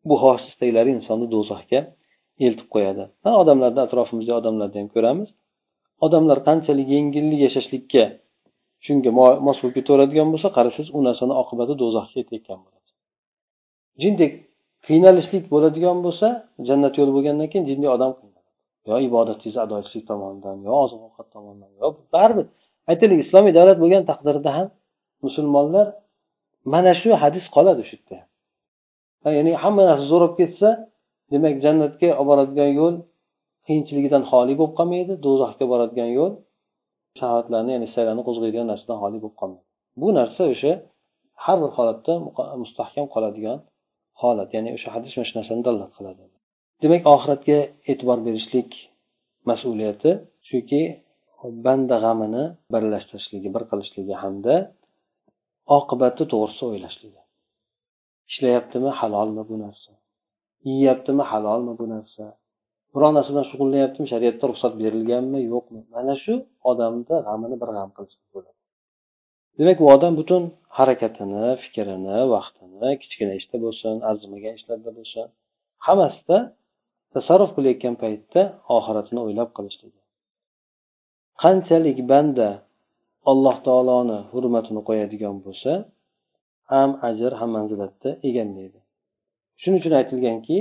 bu 0.10 0.16
xohish 0.24 0.46
istaklari 0.52 0.90
insonni 0.98 1.28
do'zaxga 1.36 1.80
eltib 2.46 2.68
qo'yadi. 2.74 3.04
Odamlarni 3.42 3.82
atrofimizda 3.88 4.34
odamlarda 4.42 4.78
ham 4.82 4.90
ko'ramiz. 4.96 5.30
Odamlar 6.06 6.38
qanchalik 6.48 6.88
yengillik 6.96 7.40
yashashlikka 7.48 8.04
shunga 8.86 9.10
mos 9.48 9.58
bo'lib 9.62 9.76
ketaveradigan 9.80 10.28
bo'lsa 10.34 10.50
qarasangiz 10.58 10.90
u 10.98 11.00
narsani 11.08 11.34
oqibati 11.42 11.74
do'zaxga 11.82 12.20
ketayotgan 12.20 12.60
bo'ladi. 12.64 12.81
Jindek 14.04 14.32
qiynalishlik 14.88 15.44
bo'ladigan 15.54 15.98
bo'lsa 16.06 16.28
jannat 16.68 16.94
yo'li 17.00 17.12
bo'lgandan 17.18 17.48
keyin 17.52 17.66
jinni 17.72 17.88
odam 17.96 18.12
yo 18.90 18.96
ibodatingizni 19.08 19.62
ado 19.66 19.76
etishlik 19.82 20.06
tomonidan 20.12 20.58
yo 20.68 20.72
oziq 20.84 21.02
ovqat 21.08 21.28
tomonidan 21.36 21.72
yo 21.82 21.88
baribir. 22.16 22.46
Aytaylik 22.92 23.20
islomiy 23.26 23.54
davlat 23.58 23.78
bo'lgan 23.84 24.04
taqdirda 24.12 24.50
ham 24.58 24.68
musulmonlar 25.26 25.88
mana 26.74 26.92
shu 27.02 27.10
hadis 27.24 27.46
qoladi 27.56 27.84
shu 27.90 27.96
yerda. 28.00 28.18
Ya'ni 29.38 29.52
hamma 29.64 29.84
narsa 29.90 30.06
zo'rab 30.14 30.34
ketsa 30.40 30.70
demak 31.34 31.56
jannatga 31.66 32.10
olib 32.20 32.28
boradigan 32.30 32.72
yo'l 32.80 32.96
qiyinchiligidan 33.68 34.24
xoli 34.32 34.54
bo'lib 34.60 34.74
qolmaydi 34.80 35.14
do'zaxga 35.26 35.66
boradigan 35.72 36.10
yo'l 36.18 36.34
shahovatlarni 37.20 37.72
ya'ni 37.76 37.86
istaklarni 37.90 38.24
qo'zg'aydigan 38.28 38.68
narsadan 38.72 38.98
xoli 39.04 39.18
bo'lib 39.24 39.38
qolmaydi. 39.42 39.66
Bu 40.02 40.08
narsa 40.20 40.42
o'sha 40.54 40.72
har 41.44 41.58
bir 41.64 41.72
holatda 41.78 42.14
mustahkam 42.64 43.06
qoladigan 43.16 43.58
holat 44.22 44.50
ya'ni 44.56 44.70
o'sha 44.78 44.90
hadis 44.96 45.12
mana 45.16 45.28
shu 45.30 45.36
narsani 45.40 45.62
dalolat 45.68 45.92
qiladi. 45.98 46.24
Demak 46.82 47.04
oxiratga 47.16 47.58
e'tibor 47.92 48.20
berishlik 48.28 48.70
mas'uliyati 49.50 50.12
shuki 50.50 50.82
banda 51.66 51.98
g'amini 52.04 52.44
birlashtirishligi 52.74 53.50
bir 53.56 53.64
qilishligi 53.72 54.16
hamda 54.24 54.56
oqibati 55.78 56.24
to'g'risida 56.32 56.66
o'ylashligi. 56.72 57.22
Ishlayaptimi 58.32 58.92
halolmi 59.00 59.44
bu 59.50 59.56
narsa? 59.64 59.92
Yeyaptimi 60.70 61.24
halolmi 61.32 61.74
bu 61.82 61.86
narsa? 61.94 62.26
Biror 62.94 63.12
narsa 63.18 63.30
bilan 63.34 63.48
shug'ullanyaptimi 63.52 64.08
shariatda 64.14 64.46
ruxsat 64.52 64.74
berilganmi 64.82 65.40
yo'qmi? 65.54 65.82
Mana 65.96 66.16
shu 66.24 66.34
odamni 66.72 67.04
g'amini 67.28 67.56
bir 67.62 67.70
g'am 67.76 67.90
qilishlik 67.98 68.30
bo'ladi. 68.36 68.61
Demak 69.58 69.78
u 69.84 69.86
odam 69.96 70.14
butun 70.20 70.44
harakatini 70.78 71.46
fikrini 71.64 72.18
vaqtini 72.34 72.90
kichkina 73.02 73.34
ishda 73.40 73.58
bo'lsin 73.66 73.96
arzimagan 74.10 74.54
ishlarda 74.60 74.92
bo'lsin 74.98 75.26
hammasida 75.86 76.38
tasarruf 77.14 77.52
qilayotgan 77.58 77.96
paytda 78.04 78.42
oxiratini 78.78 79.20
o'ylab 79.26 79.50
qilishligi 79.58 80.00
qanchalik 81.44 81.98
banda 82.12 82.50
alloh 83.32 83.58
taoloni 83.68 84.20
hurmatini 84.32 84.82
qo'yadigan 84.90 85.36
bo'lsa 85.46 85.72
ham 86.72 86.90
ajr 87.10 87.32
ham 87.40 87.50
manzilatni 87.58 88.12
egallaydi 88.30 88.80
shuning 89.62 89.80
uchun 89.82 89.94
aytilganki 90.02 90.58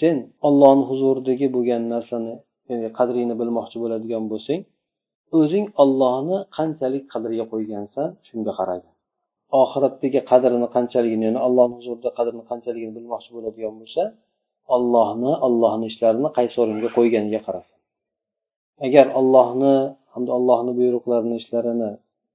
sen 0.00 0.16
ollohni 0.48 0.84
huzuridagi 0.90 1.46
bo'lgan 1.56 1.82
narsani 1.94 2.34
ya'ni 2.70 2.88
qadringni 2.98 3.34
bilmoqchi 3.40 3.76
bo'ladigan 3.82 4.24
bo'lsang 4.32 4.60
o'zing 5.38 5.66
ollohni 5.82 6.36
qanchalik 6.56 7.04
qadriga 7.12 7.44
qo'ygansan 7.52 8.08
shunga 8.28 8.52
qaraydi 8.60 8.88
oxiratdagi 9.62 10.20
qadrini 10.30 10.68
qanchaligini 10.76 11.24
ya'ni 11.28 11.40
allohni 11.46 11.74
huzurida 11.80 12.10
qadrini 12.18 12.44
qanchaligini 12.50 12.92
bilmoqchi 12.98 13.30
bo'ladigan 13.36 13.74
bo'lsa 13.80 14.02
ollohni 14.76 15.32
ollohni 15.46 15.86
ishlarini 15.92 16.28
qaysi 16.38 16.56
o'ringa 16.62 16.90
qo'yganiga 16.96 17.40
qarasin. 17.46 17.76
Agar 18.86 19.06
ollohni 19.20 19.74
hamda 20.14 20.32
ollohni 20.38 20.72
buyruqlarini 20.80 21.36
ishlarini 21.42 21.90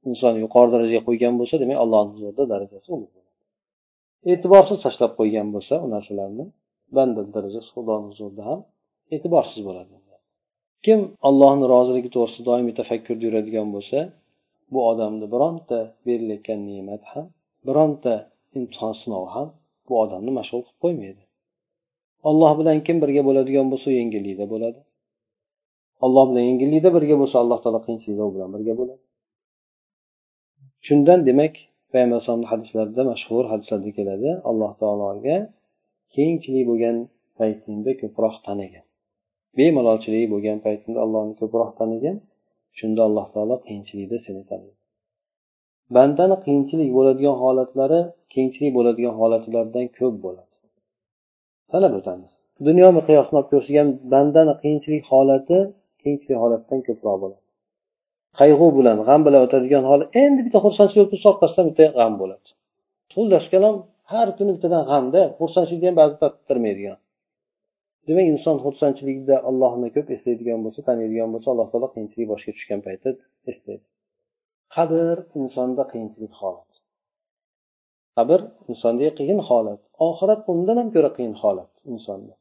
inson 0.09 0.33
yuqori 0.43 0.69
darajaga 0.75 1.01
qo'ygan 1.07 1.33
bo'lsa 1.39 1.55
demak 1.63 1.77
allohni 1.83 2.11
huzurida 2.15 2.43
darajasi 2.53 2.87
ulug' 2.95 3.11
bo'ladi. 3.15 3.33
E'tiborsiz 4.31 4.77
tashlab 4.85 5.11
qo'ygan 5.19 5.47
bo'lsa 5.55 5.73
u 5.85 5.87
narsalarni 5.95 6.45
banda 6.95 7.21
darajasi 7.35 7.69
xudoni 7.75 8.05
huzurida 8.11 8.43
ham 8.49 8.59
e'tiborsiz 9.15 9.61
bo'ladi. 9.67 9.93
Kim 10.85 10.99
allohni 11.29 11.65
roziligi 11.73 12.09
to'g'risida 12.15 12.45
doimiy 12.49 12.75
tafakkurda 12.79 13.23
yuradigan 13.27 13.67
bo'lsa 13.75 13.99
bu 14.73 14.79
odamni 14.91 15.25
bironta 15.33 15.79
berilayotgan 16.05 16.59
ne'mat 16.69 17.03
ham 17.11 17.25
bironta 17.67 18.13
imtihon 18.57 18.93
sinov 19.01 19.25
ham 19.35 19.47
bu 19.87 19.93
odamni 20.03 20.31
mashg'ul 20.39 20.61
qilib 20.65 20.79
qo'ymaydi. 20.83 21.23
Olloh 22.29 22.51
bilan 22.59 22.77
kim 22.87 22.97
birga 23.03 23.21
bo'ladigan 23.27 23.67
bo'lsa 23.71 23.89
yengillikda 23.99 24.45
bo'ladi. 24.53 24.79
Olloh 26.05 26.25
bilan 26.29 26.43
yengillikda 26.49 26.89
birga 26.97 27.15
bo'lsa 27.21 27.35
alloh 27.43 27.59
taolo 27.63 27.79
qiyinchilikda 27.85 28.23
u 28.29 28.31
bilan 28.35 28.49
birga 28.55 28.73
bo'ladi. 28.79 29.03
Shundan 30.87 31.19
demak 31.29 31.53
payg'ambar 31.91 32.15
alayhisalomni 32.15 32.47
hadislarida 32.53 33.01
mashhur 33.11 33.43
hadislarda 33.51 33.91
keladi 33.97 34.29
alloh 34.49 34.71
taologa 34.81 35.37
keyinchilik 36.13 36.63
bo'lgan 36.69 36.97
paytingda 37.39 37.91
ko'proq 38.01 38.35
tanigin 38.47 38.86
bemalolchilik 39.57 40.25
bo'lgan 40.33 40.57
paytingda 40.65 40.99
allohni 41.05 41.33
ko'proq 41.41 41.69
tanigin 41.79 42.15
shunda 42.79 43.01
alloh 43.07 43.25
taolo 43.33 43.55
qiyinchilikda 43.65 44.17
seni 44.25 44.43
taniydi. 44.49 44.77
Bandani 45.95 46.37
qiyinchilik 46.45 46.89
bo'ladigan 46.97 47.35
holatlari 47.43 47.99
kengchilik 48.33 48.71
bo'ladigan 48.77 49.13
holatlardan 49.19 49.85
ko'p 49.97 50.15
bo'ladi. 50.25 50.53
Sanab 51.71 51.93
o'tamiz 51.99 52.31
dunyo 52.67 52.87
miqyosini 52.97 53.35
olib 53.39 53.49
ko'rsak 53.53 53.75
ham 53.79 53.89
bandani 54.13 54.53
qiyinchilik 54.61 55.03
holati 55.11 55.57
kengchilik 56.03 56.37
holatidan 56.43 56.79
ko'proq 56.87 57.17
bo'ladi. 57.23 57.41
Qayg'u 58.39 58.67
bilan 58.77 58.97
g'am 59.07 59.21
bilan 59.27 59.41
o'tadigan 59.47 59.83
holi 59.89 60.05
endi 60.23 60.39
bitta 60.45 60.59
xursandchilik 60.65 60.99
bo'lib 60.99 61.11
tursa 61.13 61.27
orqasidan 61.33 61.65
bitta 61.69 61.85
g'am 61.97 62.13
bo'ladi. 62.21 62.47
Xullas 63.13 63.45
kalom 63.53 63.75
har 64.11 64.27
kuni 64.37 64.51
bittadan 64.55 64.83
g'amda 64.91 65.21
xursandchilikni 65.39 65.87
ham 65.89 65.97
ba'zi 66.01 66.15
tattirmaydigan 66.23 66.97
demak 68.07 68.27
inson 68.33 68.57
xursandchilikda 68.65 69.35
allohni 69.49 69.89
ko'p 69.95 70.07
eslaydigan 70.15 70.59
bo'lsa 70.65 70.81
taniydigan 70.87 71.29
bo'lsa 71.33 71.47
alloh 71.53 71.67
taolo 71.71 71.87
qiyinchilik 71.93 72.27
boshiga 72.31 72.53
tushgan 72.57 72.81
paytda 72.87 73.09
eslaydi. 73.51 73.85
Qabr 74.75 75.15
insonda 75.41 75.83
qiyinchilik 75.91 76.33
holat. 76.41 76.71
Qabr 78.17 78.39
insonda 78.71 79.09
qiyin 79.19 79.39
holat. 79.49 79.81
Oxirat 80.07 80.41
undan 80.51 80.77
ham 80.81 80.89
ko'ra 80.95 81.09
qiyin 81.17 81.35
holat 81.41 81.71
insonda. 81.93 82.33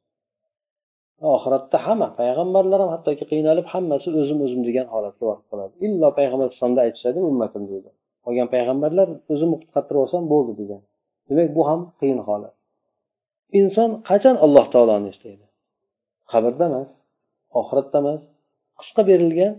Oxiratda 1.35 1.79
hamma 1.87 2.09
payg'ambarlar 2.21 2.79
ham 2.83 2.91
hattoki 2.95 3.25
qiynalib 3.33 3.67
hammasi 3.73 4.09
o'zim 4.21 4.39
o'zim 4.47 4.61
degan 4.69 4.87
holatga 4.95 5.23
borib 5.29 5.47
qoladi. 5.51 5.73
Illo 5.87 6.09
payg'ambar 6.19 6.47
alayhisalomda 6.47 6.81
aytishadi 6.87 7.19
ummatim 7.31 7.65
deydi 7.73 7.91
qolgan 8.27 8.49
payg'ambarlar 8.55 9.09
o'zimni 9.33 9.57
qutqartirib 9.63 10.01
olsam 10.05 10.23
bo'ldi 10.33 10.53
degan. 10.61 10.83
Demak 11.29 11.49
bu 11.57 11.63
ham 11.71 11.81
qiyin 12.01 12.21
holat. 12.29 12.55
Inson 13.59 13.91
qachon 14.09 14.37
alloh 14.45 14.67
taoloni 14.75 15.09
eslaydi? 15.15 15.46
Qabrda 16.33 16.65
emas 16.71 16.89
oxiratda 17.61 17.99
emas 18.03 18.21
qisqa 18.81 19.03
berilgan 19.11 19.53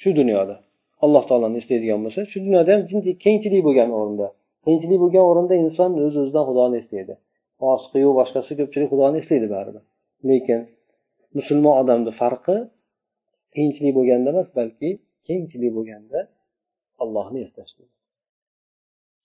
shu 0.00 0.10
dunyoda. 0.20 0.56
Alloh 1.04 1.22
taoloni 1.28 1.56
eslaydigan 1.62 2.00
bo'lsa 2.04 2.20
shu 2.32 2.38
dunyoda 2.46 2.70
ham 2.74 2.82
kengchilik 3.24 3.62
bo'lgan 3.68 3.90
o'rinda. 3.98 4.26
Qiyinchilik 4.64 4.98
bo'lgan 5.04 5.24
o'rinda 5.30 5.54
inson 5.64 5.90
o'z 6.06 6.14
o'zidan 6.22 6.44
xudoni 6.48 6.76
eslaydi 6.82 7.14
fosiqiyu 7.60 8.10
boshqasi 8.18 8.52
ko'pchilik 8.58 8.88
xudoni 8.92 9.16
eslaydi 9.22 9.48
baribir. 9.54 9.82
Lekin 10.30 10.60
musulmon 11.38 11.74
odamni 11.82 12.12
farqi 12.20 12.56
qiyinchilik 13.54 13.92
bo'lganda 13.98 14.28
emas 14.34 14.48
balki 14.58 14.90
kengchilik 15.28 15.72
bo'lganda 15.76 16.18
allohni 17.02 17.38
eslashlik 17.46 17.90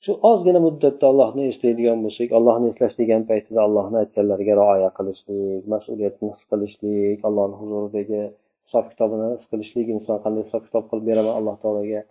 shu 0.04 0.12
ozgina 0.30 0.60
muddatda 0.68 1.06
allohni 1.12 1.44
eslaydigan 1.52 2.00
bo'lsak 2.06 2.30
allohni 2.38 2.68
eslash 2.74 2.96
degan 3.02 3.22
paytida 3.32 3.60
allohni 3.68 3.98
aytganlariga 4.04 4.54
rioya 4.62 4.90
qilishlik 4.98 5.64
mas'uliyatni 5.74 6.28
his 6.34 6.44
qilishlik 6.52 7.20
allohni 7.30 7.56
huzuridagi 7.62 8.22
hisob 8.66 8.86
kitobini 8.92 9.28
his 9.34 9.46
qilishlik 9.52 9.88
inson 9.96 10.18
qanday 10.26 10.44
hisob 10.48 10.64
kitob 10.68 10.86
qilib 10.90 11.06
beraman 11.10 11.34
alloh 11.40 11.56
taologa 11.64 12.02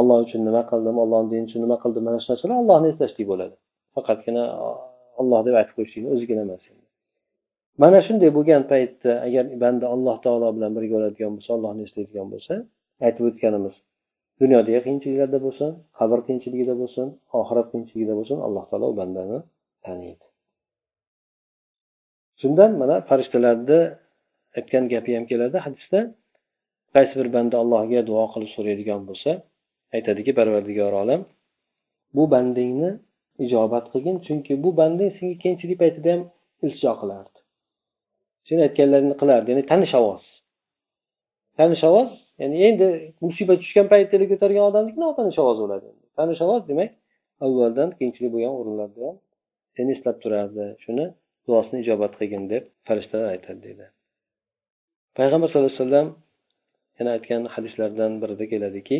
olloh 0.00 0.16
uchun 0.26 0.40
nima 0.48 0.62
qildim 0.70 0.96
ollohni 1.04 1.28
dini 1.32 1.44
uchun 1.48 1.60
nima 1.64 1.76
qildim 1.84 2.02
mana 2.08 2.18
shu 2.22 2.28
narsalar 2.32 2.56
allohni 2.62 2.88
eslashlik 2.92 3.26
bo'ladi. 3.32 3.54
Faqatgina 3.96 4.44
olloh 5.20 5.40
deb 5.46 5.54
aytib 5.60 5.74
qo'yishlikni 5.78 6.08
o'zigina 6.14 6.42
emas 6.46 6.64
mana 7.82 7.98
shunday 8.06 8.30
bo'lgan 8.36 8.62
paytda 8.72 9.12
agar 9.26 9.44
banda 9.62 9.86
alloh 9.94 10.16
taolo 10.24 10.48
bilan 10.56 10.70
birga 10.76 10.94
bo'ladigan 10.96 11.32
bo'lsa 11.36 11.50
allohni 11.56 11.82
eslaydigan 11.88 12.28
bo'lsa 12.32 12.54
aytib 13.06 13.24
o'tganimiz 13.30 13.74
dunyodagi 14.40 14.80
qiyinchiliklarda 14.86 15.38
bo'lsin 15.46 15.70
qabr 15.98 16.18
qiyinchiligida 16.26 16.74
bo'lsin 16.82 17.06
oxirat 17.40 17.66
qiyinchiligida 17.72 18.14
bo'lsin 18.18 18.38
alloh 18.46 18.64
taolo 18.70 18.86
u 18.92 18.96
bandani 19.00 19.38
taniydi 19.86 20.26
shundan 22.40 22.70
mana 22.80 22.96
farishtalarni 23.08 23.80
aytgan 24.58 24.84
gapi 24.92 25.10
ham 25.16 25.24
keladi 25.30 25.58
hadisda. 25.66 26.00
Qaysi 26.94 27.14
bir 27.20 27.28
banda 27.36 27.56
allohga 27.62 28.00
duo 28.10 28.24
qilib 28.32 28.50
so'raydigan 28.56 29.00
bo'lsa 29.08 29.30
aytadiki 29.96 30.32
parvardigor 30.38 30.92
olam 31.02 31.20
bu 32.16 32.24
bandingni 32.34 32.90
ijobat 33.44 33.84
qilgin 33.92 34.16
chunki 34.26 34.52
bu 34.64 34.70
banding 34.80 35.10
senga 35.18 35.36
qiyinchilik 35.42 35.78
paytida 35.82 36.08
ham 36.14 36.22
iltijo 36.66 36.92
qilardi. 37.00 37.38
Sen 38.48 38.58
aytganlaringni 38.66 39.16
qilardi 39.22 39.48
ya'ni 39.52 39.64
tanish 39.70 39.94
ovoz. 40.00 40.24
Tanish 41.58 41.84
ovoz 41.90 42.10
ya'ni 42.40 42.56
endi 42.68 42.86
musibat 43.24 43.58
tushgan 43.62 43.86
paytda 43.92 44.10
tili 44.12 44.26
ko'targan 44.32 44.64
odamniki 44.70 44.98
notanish 45.04 45.38
ovoz 45.42 45.58
bo'ladi. 45.64 45.88
Tanish 46.18 46.40
ovoz 46.46 46.62
demak 46.70 46.90
avvaldan 47.44 47.88
qiyinchilik 47.98 48.30
bo'lgan 48.34 48.54
o'rinlarda 48.60 49.00
ham 49.08 49.16
seni 49.76 49.90
eslab 49.96 50.16
turardi 50.22 50.64
shuni 50.84 51.06
duosini 51.46 51.78
ijobat 51.84 52.12
qilgin 52.20 52.44
deb 52.52 52.64
farishtalar 52.86 53.26
aytadi 53.34 53.60
deydi. 53.66 53.86
Payg'ambar 55.18 55.48
sallallohu 55.48 55.72
alayhi 55.72 55.82
vasallam 55.82 56.08
yana 56.98 57.10
aytgan 57.16 57.42
hadislardan 57.54 58.12
birida 58.22 58.44
keladiki 58.52 58.98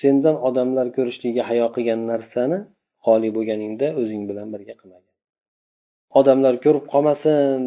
sendan 0.00 0.36
odamlar 0.48 0.86
ko'rishligiga 0.96 1.42
hayo 1.50 1.66
qilgan 1.76 2.00
narsani 2.12 2.58
xoli 3.04 3.28
bo'lganingda 3.36 3.88
o'zing 4.00 4.22
bilan 4.30 4.48
birga 4.54 4.74
qilmagin. 4.80 5.12
Odamlar 6.18 6.54
ko'rib 6.64 6.84
qolmasin 6.92 7.58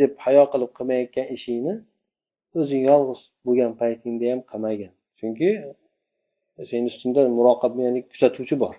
deb 0.00 0.12
hayo 0.24 0.44
qilib 0.52 0.70
qilmayotgan 0.76 1.26
ishingni 1.36 1.74
o'zing 2.60 2.82
yolg'iz 2.90 3.20
bo'lgan 3.46 3.72
paytingda 3.80 4.26
ham 4.32 4.40
qamagan. 4.52 4.92
Chunki 5.18 5.48
seni 6.70 6.86
ustingda 6.92 7.20
muroqab 7.38 7.72
ya'ni 7.84 8.00
kuzatuvchi 8.12 8.56
bor. 8.64 8.74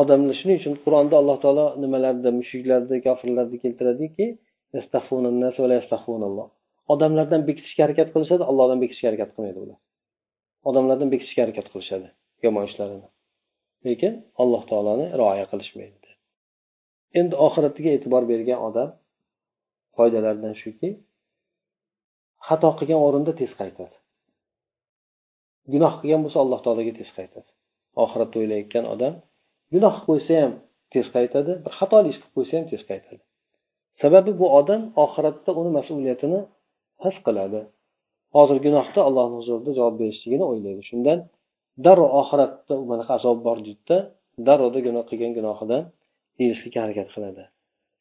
Odamlar 0.00 0.34
shuning 0.40 0.56
uchun 0.60 0.74
qur'onda 0.84 1.14
alloh 1.20 1.36
taolo 1.44 1.66
nimalarda 1.82 2.30
mushuklarni 2.40 2.96
kofirlarni 3.06 3.56
keltiradiki 3.64 4.26
odamlardan 6.92 7.42
bekitishga 7.48 7.82
harakat 7.86 8.08
qilishadi 8.14 8.42
allohdan 8.50 8.78
bekitishga 8.82 9.08
harakat 9.10 9.30
qilmaydi 9.34 9.58
ular. 9.64 9.78
Odamlardan 10.68 11.08
bekitishga 11.12 11.40
harakat 11.44 11.66
qilishadi 11.72 12.08
yomon 12.44 12.64
ishlarini 12.70 13.08
lekin 13.86 14.12
alloh 14.42 14.62
taoloni 14.70 15.06
rioya 15.20 15.46
qilishmaydi. 15.52 16.08
Endi 17.20 17.34
oxiratiga 17.46 17.90
e'tibor 17.96 18.22
bergan 18.32 18.60
odam 18.68 18.88
foydalaridan 19.96 20.54
shuki 20.62 20.88
xato 22.48 22.68
qilgan 22.78 23.00
o'rinda 23.06 23.32
tez 23.40 23.52
qaytadi. 23.60 23.96
Gunoh 25.72 25.94
qilgan 26.00 26.20
bo'lsa 26.24 26.38
alloh 26.44 26.60
taologa 26.64 26.92
tez 27.00 27.10
qaytadi. 27.18 27.48
Oxiratda 28.04 28.36
o'ylayotgan 28.42 28.84
odam 28.94 29.14
gunoh 29.74 29.94
qilib 29.96 30.06
qo'ysa 30.08 30.32
ham 30.42 30.52
tez 30.94 31.06
qaytadi 31.16 31.52
bir 31.64 31.72
xatoli 31.78 32.08
ish 32.12 32.18
qilib 32.20 32.34
qo'ysa 32.36 32.54
ham 32.58 32.66
tez 32.72 32.82
qaytadi. 32.90 33.22
Sababi 34.02 34.32
bu 34.40 34.46
odam 34.60 34.82
oxiratda 35.04 35.50
uni 35.60 35.70
mas'uliyatini 35.78 36.40
his 37.04 37.16
qiladi. 37.26 37.60
Hozir 38.36 38.58
gunohda 38.66 39.00
allohni 39.08 39.36
huzurida 39.40 39.70
javob 39.78 39.96
berishligini 40.02 40.44
o'ylaydi. 40.50 40.82
Shundan 40.90 41.18
darrov 41.84 42.10
oxiratda 42.20 42.74
bunaqa 42.90 43.12
azob 43.18 43.38
bor 43.46 43.58
deydida 43.66 43.98
darrovda 44.46 44.80
gunoh 44.86 45.04
qilgan 45.10 45.32
gunohidan 45.38 45.82
tiyilishlikka 46.36 46.78
harakat 46.84 47.08
qiladi. 47.14 47.42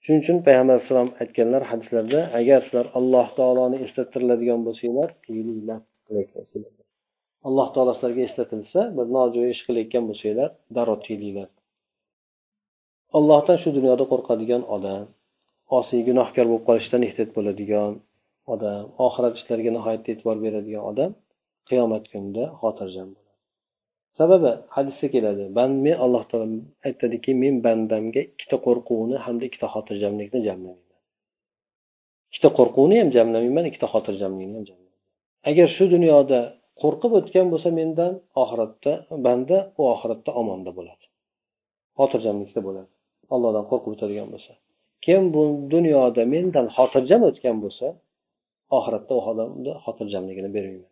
Shuning 0.04 0.22
uchun 0.24 0.38
payg'ambar 0.48 0.74
alayhissalom 0.76 1.10
aytganlar 1.24 1.64
hadislarda 1.72 2.20
agar 2.40 2.60
sizlar 2.66 2.86
alloh 3.00 3.28
taoloni 3.38 3.78
eslattiriladigan 3.86 4.60
bo'lsanglar 4.68 5.10
alloh 7.48 7.68
taolo 7.76 7.92
sizlarga 7.96 8.22
eslatilsa 8.30 8.80
bir 8.98 9.08
nojo'ya 9.16 9.50
ish 9.56 9.62
qilayotgan 9.68 10.04
bo'lsanglar 10.10 10.50
darrov 10.76 11.00
tiyilinglar. 11.06 11.50
Allohdan 13.18 13.58
shu 13.64 13.70
dunyoda 13.78 14.06
qo'rqadigan 14.12 14.64
odam 14.76 15.06
osiy 15.78 16.02
gunohkor 16.10 16.46
bo'lib 16.50 16.66
qolishdan 16.70 17.02
ehtiyot 17.08 17.32
bo'ladigan 17.38 17.92
odam 18.54 18.84
oxirat 19.06 19.34
ishlariga 19.40 19.72
nihoyatda 19.78 20.10
e'tibor 20.14 20.38
beradigan 20.46 20.84
odam 20.92 21.12
qiyomat 21.70 22.04
kunida 22.12 22.44
xotirjam 22.62 23.10
sababi 24.20 24.52
hadisda 24.76 25.08
keladi. 25.14 25.44
Men 25.58 25.72
alloh 26.06 26.24
taolo 26.32 26.58
aytadiki 26.88 27.32
men 27.44 27.56
bandamga 27.66 28.22
ikkita 28.34 28.58
qo'rquvni 28.66 29.18
hamda 29.26 29.44
ikkita 29.50 29.68
xotirjamlikni 29.74 30.40
jamlamayman. 30.48 30.98
Ikkita 32.30 32.50
qo'rquvni 32.58 32.96
ham 33.02 33.10
jamlamayman 33.18 33.66
ikkita 33.70 33.88
xotirjamlikni 33.94 34.56
ham 34.60 34.66
jamlamayman. 34.70 35.04
Agar 35.50 35.68
shu 35.76 35.86
dunyoda 35.96 36.40
qo'rqib 36.82 37.12
o'tgan 37.20 37.48
bo'lsa 37.54 37.70
mendan 37.80 38.14
oxiratda 38.44 38.94
banda 39.26 39.58
u 39.80 39.82
oxiratda 39.94 40.32
omonda 40.42 40.72
bo'ladi. 40.78 41.06
Xotirjamlikda 42.00 42.60
bo'ladi. 42.68 42.90
Allohdan 43.34 43.66
qo'rqib 43.72 43.92
o'tadigan 43.96 44.28
bo'lsa. 44.34 44.52
Kim 45.06 45.22
bu 45.34 45.44
dunyoda 45.74 46.24
mendan 46.34 46.68
xotirjam 46.78 47.22
o'tgan 47.30 47.58
bo'lsa 47.64 47.88
oxiratda 48.78 49.12
u 49.20 49.22
odamni 49.32 49.72
xotirjamligini 49.86 50.50
bermayman. 50.56 50.92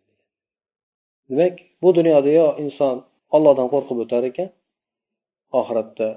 Demak 1.30 1.54
bu 1.82 1.88
dunyoda 1.98 2.30
yo 2.40 2.46
inson 2.64 2.96
ollohdan 3.36 3.68
qo'rqib 3.72 3.98
o'tar 4.04 4.22
ekan 4.30 4.48
oxiratda 5.60 6.08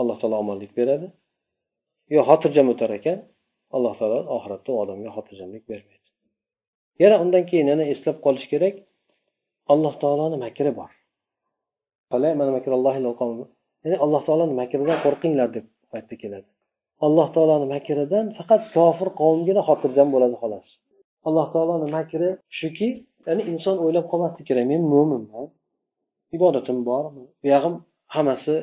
alloh 0.00 0.16
taolo 0.20 0.36
omonlik 0.42 0.72
beradi. 0.78 1.06
Yo 2.14 2.20
xotirjam 2.28 2.66
o'tar 2.72 2.90
ekan 2.98 3.18
alloh 3.76 3.94
taolo 4.00 4.18
oxiratda 4.36 4.68
u 4.74 4.76
odamga 4.82 5.10
xotirjamlik 5.16 5.64
bermaydi. 5.70 6.08
Yana 7.02 7.16
undan 7.24 7.44
keyin 7.50 7.66
yana 7.72 7.84
eslab 7.92 8.16
qolish 8.26 8.46
kerak 8.52 8.74
alloh 9.72 9.94
taoloni 10.02 10.36
makri 10.44 10.72
bor. 10.80 10.90
Ya'ni 13.84 13.96
alloh 14.04 14.22
taoloni 14.26 14.54
makridan 14.60 14.98
qo'rqinglar 15.04 15.48
deb 15.56 15.66
oyatda 15.92 16.16
keladi. 16.22 16.48
Alloh 17.06 17.28
taoloni 17.34 17.66
makridan 17.74 18.26
faqat 18.38 18.62
kofir 18.74 19.08
qavmgina 19.20 19.62
xotirjam 19.68 20.08
bo'ladi 20.14 20.36
xolos. 20.42 20.68
Alloh 21.28 21.46
taoloni 21.54 21.88
makri 21.96 22.28
shuki 22.58 22.88
ya'ni 23.26 23.42
inson 23.52 23.76
o'ylab 23.84 24.06
qolmasligi 24.12 24.44
kerak 24.50 24.64
men 24.72 24.82
mo'minman. 24.92 25.46
Ibodatim 26.36 26.78
bor 26.88 27.04
buyog'im 27.44 27.74
hammasi 28.14 28.54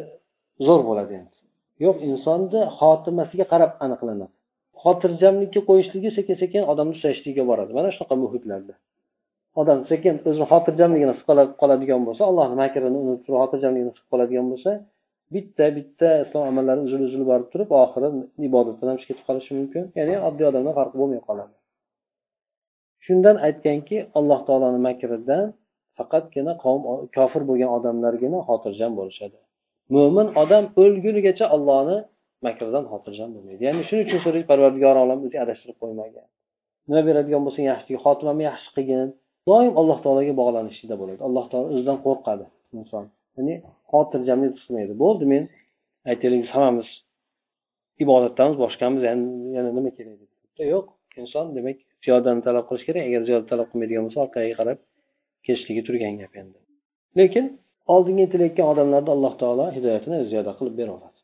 zo'r 0.68 0.82
bo'ladi 0.90 1.14
endi. 1.20 1.36
Yo'q 1.86 1.98
insonni 2.10 2.62
xotimasiga 2.80 3.46
qarab 3.54 3.72
aniqlanadi. 3.86 4.32
Xotirjamlikka 4.84 5.62
qo'yishligi 5.70 6.10
sekin 6.18 6.36
sekin 6.44 6.64
odamni 6.72 6.94
susayishligiga 6.98 7.44
boradi. 7.52 7.72
Mana 7.78 7.90
shunaqa 7.96 8.16
muhitlarda. 8.24 8.74
Odam 9.62 9.80
sekin 9.92 10.16
o'zini 10.28 10.46
xotirjamligini 10.52 11.14
his 11.16 11.24
qoladigan 11.62 12.02
bo'lsa 12.08 12.24
allohni 12.30 12.56
makrini 12.64 12.98
unutib 13.04 13.34
xotirjamligini 13.42 13.92
his 13.96 14.06
qoladigan 14.12 14.48
bo'lsa 14.52 14.72
bitta 15.36 15.66
bitta 15.78 16.10
islom 16.24 16.44
amallari 16.52 16.82
uzil 16.88 17.02
uzil 17.08 17.24
borib 17.32 17.48
turib 17.54 17.70
oxiri 17.84 18.10
ibodatdan 18.48 18.88
ham 18.92 18.98
ketib 19.10 19.24
qolishi 19.28 19.52
mumkin. 19.60 19.84
Ya'ni 20.00 20.16
oddiy 20.28 20.46
odamdan 20.52 20.74
farqi 20.80 20.96
bo'lmay 21.02 21.22
qoladi. 21.30 21.54
Shundan 23.06 23.38
aytganki 23.48 23.98
alloh 24.20 24.40
taoloni 24.48 24.80
makridan 24.88 25.44
faqatgina 25.98 26.54
qavm 26.64 26.82
kofir 27.18 27.42
bo'lgan 27.50 27.70
odamlargina 27.78 28.40
xotirjam 28.50 28.92
bo'lishadi. 29.00 29.38
Mo'min 29.96 30.28
odam 30.44 30.66
o'lgunigacha 30.82 31.46
ollohni 31.56 31.98
makridan 32.48 32.84
xotirjam 32.92 33.30
bo'lmaydi. 33.36 33.62
Ya'ni 33.68 33.82
shuning 33.88 34.06
uchun 34.08 34.20
so'raydi 34.26 34.48
parvardigor 34.52 34.96
olam 35.04 35.20
o'zi 35.26 35.38
adashtirib 35.44 35.78
qo'ymagan. 35.84 36.26
Nima 36.90 37.02
beradigan 37.10 37.42
bo'lsang 37.46 37.66
yaxshilik 37.72 38.00
xotimamni 38.06 38.44
yaxshi 38.52 38.70
qilgin. 38.76 39.10
Doim 39.50 39.74
alloh 39.82 39.98
taologa 40.06 40.34
bog'lanishlikda 40.42 40.96
bo'ladi. 41.02 41.20
Alloh 41.28 41.46
taolo 41.52 41.68
o'zidan 41.74 41.98
qo'rqadi 42.06 42.46
inson. 42.80 43.06
Ya'ni 43.38 43.56
xotirjamlik 43.92 44.54
qilmaydi 44.60 44.94
bo'ldi 45.04 45.26
men 45.34 45.44
aytaylik 46.12 46.44
hammamiz 46.56 46.90
ibodatdamiz 48.04 48.56
boshqamiz 48.64 49.02
yana 49.58 49.70
nima 49.78 49.90
kerak? 49.98 50.18
Yo'q 50.74 50.86
inson 51.22 51.46
demak 51.58 51.78
ziyodani 52.06 52.42
talab 52.48 52.66
qilish 52.70 52.86
kerak. 52.88 53.04
Agar 53.10 53.22
ziyoda 53.28 53.46
talab 53.52 53.68
qilmaydigan 53.72 54.04
bo'lsa 54.06 54.20
orqaga 54.26 54.54
qarab 54.60 54.78
kelishligi 55.48 55.82
turgan 55.88 56.16
gap 56.22 56.34
endi. 56.42 56.58
Lekin 57.20 57.46
oldinga 57.94 58.22
intilayotgan 58.28 58.68
odamlarni 58.74 59.12
alloh 59.16 59.34
taolo 59.42 59.66
hidoyatini 59.78 60.18
ziyoda 60.32 60.52
qilib 60.60 60.76
beraveradi 60.82 61.16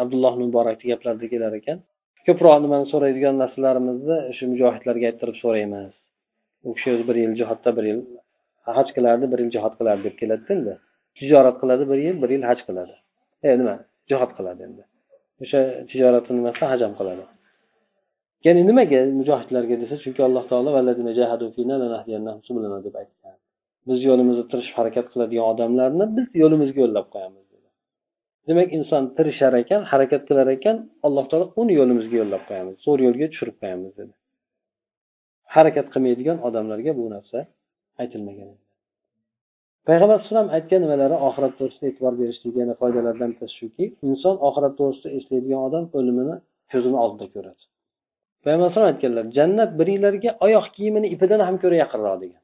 abdulloh 0.00 0.34
muborakni 0.42 0.86
gaplarida 0.92 1.26
kelar 1.32 1.52
ekan. 1.60 1.78
Ko'proq 2.26 2.56
nimani 2.64 2.86
so'raydigan 2.92 3.34
narsalarimizni 3.42 4.18
shu 4.36 4.44
mujohidlarga 4.52 5.06
ayttirib 5.10 5.36
so'raymiz. 5.42 5.92
U 6.66 6.70
kishi 6.76 6.88
o'zi 6.94 7.04
bir 7.08 7.16
yil 7.22 7.32
jihodda 7.40 7.70
bir 7.76 7.84
yil 7.90 8.00
haj 8.78 8.88
qilardi 8.96 9.26
bir 9.32 9.38
yil 9.42 9.50
jihod 9.56 9.74
qilardi 9.78 10.02
deb 10.08 10.16
keladida 10.20 10.52
endi. 10.56 10.74
Tijorat 11.18 11.56
qiladi 11.62 11.84
bir 11.90 11.98
yil 12.06 12.16
bir 12.22 12.30
yil 12.34 12.44
haj 12.50 12.60
qiladi. 12.68 12.94
E 13.48 13.50
nima? 13.60 13.76
Jihod 14.10 14.32
qiladi 14.38 14.60
endi. 14.68 14.82
O'sha 15.42 15.60
tijoratni 15.90 16.32
nimasida 16.38 16.66
haj 16.72 16.80
ham 16.86 16.94
qiladi. 17.00 17.24
Ya'ni 18.46 18.62
nimaga 18.70 19.00
mujohidlarga 19.18 19.74
desa 19.82 19.94
chunki 20.04 20.20
alloh 20.28 20.44
taolo 20.50 20.70
deb 22.86 22.94
aytgan. 23.02 23.36
Biz 23.88 23.98
yo'limizda 24.08 24.44
tirishib 24.50 24.74
harakat 24.80 25.06
qiladigan 25.12 25.46
odamlarni 25.52 26.04
biz 26.16 26.26
yo'limizga 26.42 26.80
yo'llab 26.84 27.06
qo'yamiz 27.14 27.42
demak 28.48 28.68
inson 28.78 29.02
tirishar 29.16 29.52
ekan 29.62 29.80
harakat 29.92 30.22
qilar 30.28 30.46
ekan 30.56 30.76
alloh 31.06 31.24
taolo 31.30 31.46
uni 31.62 31.72
yo'limizga 31.80 32.16
yo'llab 32.22 32.42
qo'yamiz 32.48 32.76
zo'r 32.86 33.00
yo'lga 33.06 33.26
tushirib 33.32 33.56
qo'yamiz 33.62 33.92
dedi. 33.98 34.12
Harakat 35.54 35.86
qilmaydigan 35.94 36.38
odamlarga 36.48 36.92
bu 36.98 37.04
narsa 37.14 37.38
aytilmagan 38.02 38.48
payg'ambar 39.88 40.16
alayhisalom 40.18 40.48
aytgan 40.56 40.80
nimalari 40.84 41.16
oxirat 41.28 41.52
to'g'risida 41.58 41.86
e'tibor 41.90 42.14
berishlik 42.20 42.54
yana 42.62 42.74
foydalardan 42.80 43.28
bittasi 43.32 43.54
shuki 43.60 43.84
inson 44.08 44.34
oxirat 44.48 44.74
to'g'risida 44.80 45.10
eslaydigan 45.18 45.60
odam 45.68 45.84
o'limini 45.98 46.36
ko'zini 46.72 46.98
oldida 47.04 47.26
ko'radi. 47.34 47.62
Payg'ambar 48.44 48.66
alayhisalom 48.66 48.90
aytganlar 48.92 49.24
jannat 49.38 49.70
biringlarga 49.78 50.30
oyoq 50.46 50.66
kiyimini 50.76 51.08
ipidan 51.14 51.40
ham 51.48 51.56
ko'ra 51.62 51.76
yaqinroq 51.84 52.16
degan. 52.24 52.40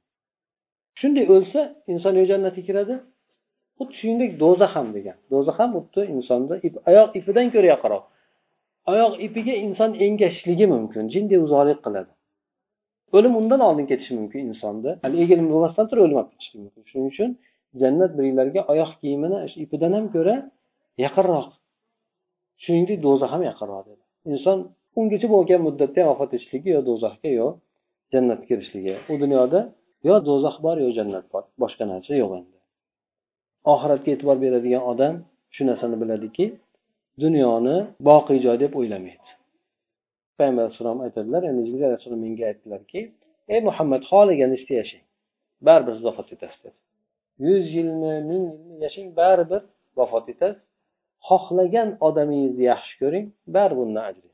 Shunday 1.01 1.25
o'lsa 1.35 1.61
inson 1.93 2.15
yo 2.21 2.25
jannatga 2.33 2.63
kiradi? 2.69 2.95
Xuddi 3.79 3.95
shuningdek 4.01 4.31
do'zax 4.43 4.73
ham 4.77 4.89
degan. 4.97 5.17
Do'zax 5.33 5.57
ham 5.61 5.71
xuddi 5.77 6.01
insonni 6.15 6.55
oyoq 6.91 7.11
ipidan 7.19 7.47
ko'ra 7.55 7.69
yaqinroq. 7.75 8.05
Oyoq 8.93 9.15
ipiga 9.27 9.55
inson 9.67 9.91
engashishligi 10.07 10.67
mumkin 10.75 11.05
jinday 11.15 11.39
uzoqlik 11.47 11.81
qiladi. 11.87 12.11
O'lim 13.17 13.33
undan 13.41 13.61
oldin 13.69 13.87
ketishi 13.91 14.13
mumkin 14.21 14.41
insonni 14.51 14.91
hali 15.05 15.17
egilib 15.25 15.47
bo'lmasdan 15.53 15.87
turib 15.91 16.03
o'lim 16.07 16.19
olib 16.21 16.31
ketishi 16.33 16.57
mumkin. 16.63 16.83
Shuning 16.91 17.09
uchun 17.13 17.31
jannat 17.81 18.13
biringlarga 18.19 18.61
oyoq 18.73 18.91
kiyimini 19.01 19.39
ipidan 19.65 19.93
ham 19.97 20.07
ko'ra 20.15 20.37
yaqinroq. 21.05 21.49
Shuningdek 22.65 22.99
do'zax 23.07 23.31
ham 23.35 23.43
yaqinroq 23.51 23.83
dedi. 23.89 24.03
Inson 24.33 24.59
ungacha 24.99 25.29
bo'lgan 25.35 25.61
muddatda 25.67 26.03
vafot 26.11 26.31
etishligi 26.37 26.71
yo 26.77 26.81
do'zaxga 26.89 27.31
yo 27.41 27.49
jannatga 28.13 28.47
kirishligi. 28.51 28.95
U 29.11 29.15
dunyoda 29.23 29.61
yo 30.09 30.15
do'zax 30.29 30.57
bor 30.67 30.77
yo 30.85 30.91
jannat 30.99 31.27
bor. 31.33 31.45
Boshqa 31.63 31.85
narsa 31.93 32.13
yo'q 32.23 32.33
endi. 32.39 32.57
Oxiratga 33.73 34.11
e'tibor 34.15 34.37
beradigan 34.45 34.83
odam 34.93 35.15
shu 35.55 35.63
narsani 35.71 35.97
biladiki 36.03 36.45
dunyoni 37.25 37.77
boqiy 38.09 38.39
joy 38.45 38.57
deb 38.65 38.73
o'ylamaydi. 38.81 39.31
Payg'ambar 40.39 40.63
alayhissalom 40.65 40.99
aytadilar 41.07 41.43
ya'ni 41.49 41.63
jibril 41.67 41.85
alayhissalom 41.89 42.21
menga 42.27 42.45
aytdilarki 42.51 43.01
ey 43.55 43.61
muhammad 43.69 44.03
xohlaganingizcha 44.11 44.75
yashang? 44.81 45.05
Baribir 45.67 45.93
siz 45.97 46.05
vafot 46.09 46.29
etasiz 46.35 46.61
dedi. 46.65 46.79
Yuz 47.47 47.65
yilmi 47.77 48.15
ming 48.31 48.45
yilmi 48.53 48.77
yashang 48.87 49.09
baribir 49.21 49.63
vafot 49.99 50.27
etasiz. 50.35 50.63
Xohlagan 51.29 51.89
odamingizni 52.09 52.65
yaxshi 52.73 52.95
ko'ring 53.03 53.27
baribir 53.57 53.83
undan 53.87 54.05
ajraysiz 54.11 54.28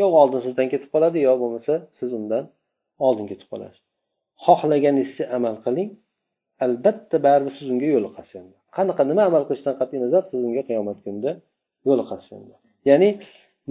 yo 0.00 0.06
oldin 0.20 0.40
sizdan 0.46 0.68
ketib 0.72 0.90
qoladi 0.94 1.18
yo 1.28 1.32
bo'lmasa 1.42 1.74
siz 1.98 2.10
undan 2.18 2.44
oldin 3.06 3.26
ketib 3.30 3.48
qolasiz. 3.52 3.82
Xohlaganingizcha 4.44 5.24
amal 5.36 5.56
qiling. 5.66 5.90
Albatta 6.64 7.16
baribir 7.26 7.52
siz 7.58 7.68
unga 7.74 7.88
yo'liqasiz 7.94 8.34
endi 8.42 8.56
qanaqa 8.76 9.02
nima 9.10 9.22
amal 9.30 9.42
qilishdan 9.48 9.74
qat'iy 9.80 9.98
nazar 10.04 10.22
siz 10.30 10.40
unga 10.48 10.62
qiyomat 10.68 10.98
kunida 11.04 11.32
yo'liqasiz 11.88 12.30
endi 12.38 12.54
ya'ni 12.88 13.08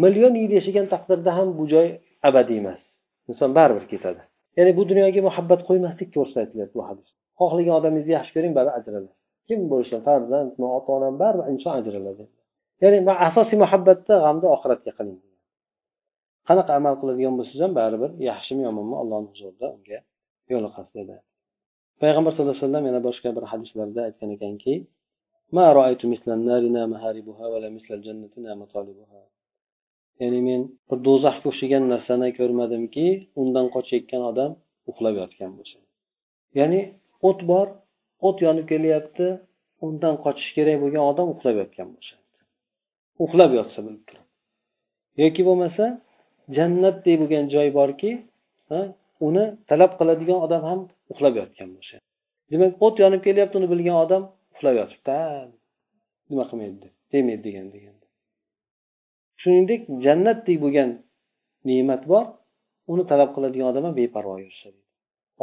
million 0.04 0.34
yil 0.42 0.52
yashagan 0.60 0.88
taqdirda 0.94 1.32
ham 1.38 1.48
bu 1.60 1.64
joy 1.74 1.88
abadiy 2.30 2.58
emas. 2.64 2.82
Inson 3.30 3.52
baribir 3.58 3.86
ketadi. 3.94 4.22
Ya'ni 4.58 4.72
bu 4.78 4.84
dunyoga 4.92 5.22
muhabbat 5.30 5.62
qo'ymaslik 5.70 6.10
to'g'risida 6.16 6.40
aytilyapti 6.44 6.76
bu 6.80 6.84
hadis. 6.90 7.08
Xohlagan 7.40 7.74
odamingizni 7.80 8.14
yaxshi 8.18 8.32
ko'ring 8.36 8.54
baribir 8.58 8.76
ajraladi 8.80 9.12
kim 9.48 9.60
bo'lishi 9.72 9.98
farzandmi 10.08 10.68
ota 10.78 10.90
onam 10.98 11.16
baribir 11.24 11.46
inson 11.54 11.74
ajraladi. 11.80 12.24
Ya'ni 12.84 13.00
asosiy 13.28 13.58
muhabbatda 13.64 14.14
g'amni 14.24 14.48
oxiratga 14.56 14.92
qiling. 14.98 15.18
Qanaqa 16.52 16.72
amal 16.80 16.96
qiladigan 17.02 17.34
bo'lsangiz 17.40 17.62
ham 17.66 17.74
baribir 17.82 18.12
yaxshimi 18.30 18.62
yomonmi 18.68 18.96
allohni 19.02 19.28
huzurida 19.34 19.68
unga 19.76 20.00
yo'liqasiz 20.54 20.94
dedi. 21.00 21.16
Payg'ambar 22.02 22.32
sallallohu 22.34 22.56
alayhi 22.56 22.68
vasallam 22.68 22.86
yana 22.90 23.02
boshqa 23.08 23.30
bir 23.38 23.44
hadislarda 23.52 24.00
aytgan 24.08 24.30
ekanki 24.38 24.74
ya'ni 30.22 30.40
men 30.50 30.62
bir 30.90 30.98
do'zaxga 31.08 31.48
o'xshagan 31.52 31.84
narsani 31.94 32.30
ko'rmadimki 32.40 33.08
undan 33.42 33.66
qochayotgan 33.76 34.24
odam 34.32 34.52
uxlab 34.90 35.16
yotgan 35.22 35.52
bo'lsa. 35.58 35.78
Ya'ni 36.60 36.82
o't 37.30 37.40
bor 37.52 37.68
o't 38.28 38.38
yonib 38.46 38.66
kelyapti 38.72 39.28
undan 39.86 40.16
qochish 40.26 40.52
kerak 40.58 40.78
bo'lgan 40.84 41.04
odam 41.12 41.28
uxlab 41.34 41.56
yotgan 41.62 41.88
bo'lsa. 41.96 42.14
Uxlab 43.26 43.52
yotsa 43.60 43.80
bilib 43.86 44.04
turib 44.10 44.26
yoki 45.24 45.42
bo'lmasa 45.48 45.86
jannatdek 46.58 47.16
bo'lgan 47.22 47.46
joy 47.56 47.68
borki 47.80 48.12
uni 49.28 49.46
talab 49.70 49.92
qiladigan 50.00 50.40
odam 50.46 50.62
ham 50.70 50.80
uxlab 51.12 51.34
yotgan 51.42 51.70
bo'lsa 51.76 51.96
demak 52.52 52.72
o't 52.86 52.96
yonib 53.04 53.22
kelyapti 53.28 53.56
uni 53.60 53.68
bilgan 53.74 53.98
odam 54.06 54.24
uxlab 54.54 54.76
yotibdi. 54.82 55.18
Nima 56.30 56.44
qilmaydi 56.50 56.88
demaydi 57.14 57.44
degan 57.48 57.68
degan. 57.76 57.96
Shuningdek 59.42 59.82
jannatdek 60.06 60.58
bo'lgan 60.64 60.90
ne'mat 61.70 62.04
bor 62.12 62.26
uni 62.92 63.04
talab 63.12 63.30
qiladigan 63.36 63.68
odam 63.72 63.84
ham 63.88 63.96
beparvo 64.02 64.36
yursa 64.46 64.68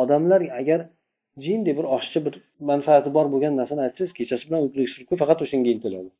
odamlar 0.03 0.41
agar 0.61 0.81
jinday 1.45 1.75
bir 1.79 1.87
oshchi 1.97 2.19
bir 2.27 2.35
manfaati 2.71 3.11
bor 3.17 3.27
bo'lgan 3.35 3.53
narsani 3.61 3.81
aytsangiz 3.87 4.13
kechasi 4.19 4.45
bilan 4.49 4.61
uyquga 4.65 4.85
surib 4.93 5.09
faqat 5.23 5.39
o'shanga 5.45 5.71
intiladi. 5.77 6.11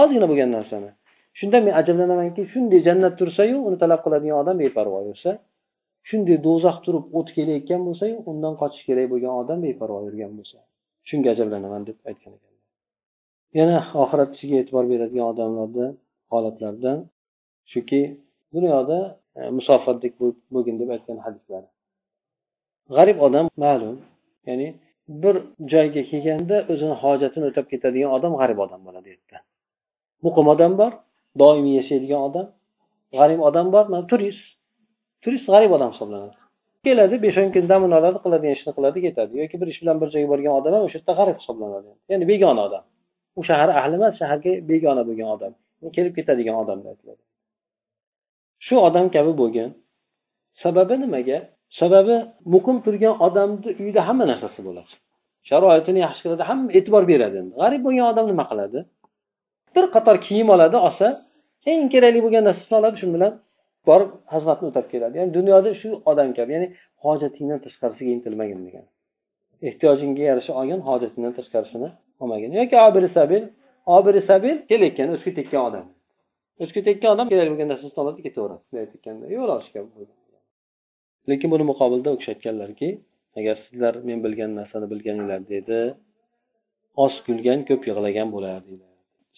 Ozgina 0.00 0.26
bo'lgan 0.30 0.50
narsani. 0.58 0.90
Shunda 1.38 1.58
men 1.66 1.74
ajablanamanki 1.80 2.42
shunday 2.52 2.80
jannat 2.88 3.14
tursayu 3.20 3.56
uni 3.68 3.76
talab 3.82 4.00
qiladigan 4.04 4.36
odam 4.42 4.56
beparvo 4.64 4.98
yursa 5.08 5.30
shunday 6.08 6.36
do'zax 6.46 6.76
turib 6.84 7.04
o't 7.18 7.28
kelayotgan 7.36 7.80
bo'lsayu 7.88 8.14
undan 8.30 8.54
qochish 8.60 8.84
kerak 8.88 9.06
bo'lgan 9.12 9.32
odam 9.42 9.58
beparvo 9.66 9.98
yurgan 10.06 10.32
bo'lsa 10.38 10.58
shunga 11.08 11.28
ajablanaman 11.34 11.82
deb 11.88 11.98
aytgan 12.10 12.32
ekanlar 12.36 12.56
yana 13.58 13.76
oxirat 14.02 14.30
ishiga 14.36 14.56
e'tibor 14.62 14.84
beradigan 14.92 15.26
odamlarni 15.32 15.86
holatlardan 16.32 16.98
shuki 17.72 18.00
dunyoda 18.54 18.98
e, 19.38 19.40
musofatdek 19.58 20.12
bo'lgin 20.54 20.76
deb 20.80 20.88
aytgan 20.96 21.18
hadislar. 21.26 21.62
G'arib 22.96 23.18
odam 23.26 23.46
ma'lum 23.64 23.96
ya'ni 24.48 24.68
bir 25.22 25.34
joyga 25.72 26.02
kelganda 26.10 26.56
o'zini 26.72 26.94
hojatini 27.02 27.44
o'tab 27.50 27.66
ketadigan 27.72 28.10
odam 28.16 28.32
g'arib 28.40 28.58
odam 28.64 28.80
bo'ladi 28.86 29.06
u 29.08 29.12
yerda 29.14 29.38
muqim 30.26 30.46
odam 30.54 30.72
bor 30.80 30.92
doimiy 31.42 31.74
yashaydigan 31.80 32.20
odam 32.28 32.46
g'arib 33.16 33.40
odam 33.48 33.66
bor 33.74 33.84
turist 34.10 34.44
turist 35.22 35.46
g'arib 35.52 35.70
odam 35.76 35.90
hisoblanadi. 35.94 36.36
Keladi 36.86 37.16
besh 37.24 37.38
o'n 37.42 37.48
kun 37.54 37.64
dam 37.72 37.82
oladi 37.98 38.18
qiladigan 38.24 38.54
ishini 38.56 38.72
qiladi 38.78 38.98
ketadi. 39.06 39.32
Yoki 39.42 39.56
bir 39.60 39.68
ish 39.72 39.80
bilan 39.82 39.96
bir 40.02 40.08
joyga 40.14 40.28
borgan 40.32 40.52
odam 40.60 40.72
ham 40.76 40.82
o'sha 40.86 40.96
yerda 40.98 41.12
g'arib 41.18 41.36
hisoblanadi. 41.40 41.90
Ya'ni 42.10 42.24
begona 42.32 42.62
odam. 42.68 42.84
U 43.38 43.42
shahar 43.48 43.68
ahli 43.80 43.94
emas 44.00 44.14
shaharga 44.20 44.52
begona 44.70 45.02
bo'lgan 45.08 45.28
odam. 45.36 45.52
Kelib 45.96 46.14
ketadigan 46.18 46.56
odam 46.62 46.78
aytiladi. 46.92 47.22
Shu 48.66 48.74
odam 48.88 49.06
kabi 49.16 49.32
bo'lgin 49.40 49.68
sababi 50.62 50.94
nimaga? 51.04 51.38
Sababi 51.80 52.16
muqim 52.54 52.76
turgan 52.84 53.14
odamni 53.26 53.70
uyida 53.82 54.00
hamma 54.08 54.24
narsasi 54.32 54.60
bo'ladi. 54.68 54.92
Sharoitini 55.48 56.00
yaxshi 56.06 56.20
qiladi 56.24 56.42
hamma 56.50 56.68
e'tibor 56.78 57.02
beradi 57.12 57.36
endi. 57.42 57.52
G'arib 57.60 57.80
bo'lgan 57.86 58.06
odam 58.12 58.26
nima 58.32 58.44
qiladi? 58.50 58.78
Bir 59.76 59.84
qator 59.94 60.16
kiyim 60.26 60.48
oladi 60.54 60.76
olsa 60.86 61.06
eng 61.70 61.84
kerakli 61.94 62.20
bo'lgan 62.24 62.44
narsasini 62.48 62.76
oladi 62.80 62.96
shu 63.02 63.06
bilan 63.16 63.32
borib 63.88 64.10
xizmatni 64.32 64.66
o'tab 64.70 64.86
keladi. 64.92 65.14
Ya'ni 65.18 65.32
dunyoda 65.38 65.70
shu 65.80 65.88
odam 66.10 66.30
kabi 66.38 66.50
ya'ni 66.56 66.68
hojatingdan 67.04 67.58
tashqarisiga 67.64 68.10
intilmagin 68.16 68.60
degan. 68.66 68.84
Ehtiyojingga 69.68 70.22
yarasha 70.30 70.52
olgin 70.60 70.80
hojatingdan 70.88 71.34
tashqarisini 71.38 71.88
olmagin. 72.22 72.50
Yoki 72.60 72.76
obiri 72.88 73.08
sabil 73.18 73.42
obiri 73.96 74.20
sabil 74.30 74.54
kelayotgan 74.70 75.08
o'zga 75.14 75.30
tekkan 75.38 75.62
odam. 75.68 75.86
O'zga 76.62 76.80
tekkan 76.88 77.08
odam 77.14 77.26
kerak 77.32 77.46
bo'lgan 77.52 77.68
narsasini 77.72 78.00
oladi 78.04 78.20
ketaveradi. 78.26 78.62
Bunday 78.68 78.82
aytganda 78.84 79.26
yo'l 79.36 79.50
lekin 81.30 81.48
buni 81.54 81.64
muqobilda 81.70 82.08
u 82.14 82.16
kishi 82.20 82.30
aytganlarki 82.34 82.88
agar 83.38 83.56
sizlar 83.66 83.94
men 84.08 84.18
bilgan 84.24 84.50
narsani 84.60 84.86
bilganinglar 84.92 85.40
dedi 85.54 85.78
oz 87.04 87.14
kulgan 87.26 87.60
ko'p 87.68 87.82
yig'lagan 87.88 88.28
bo'lardinglar 88.34 88.85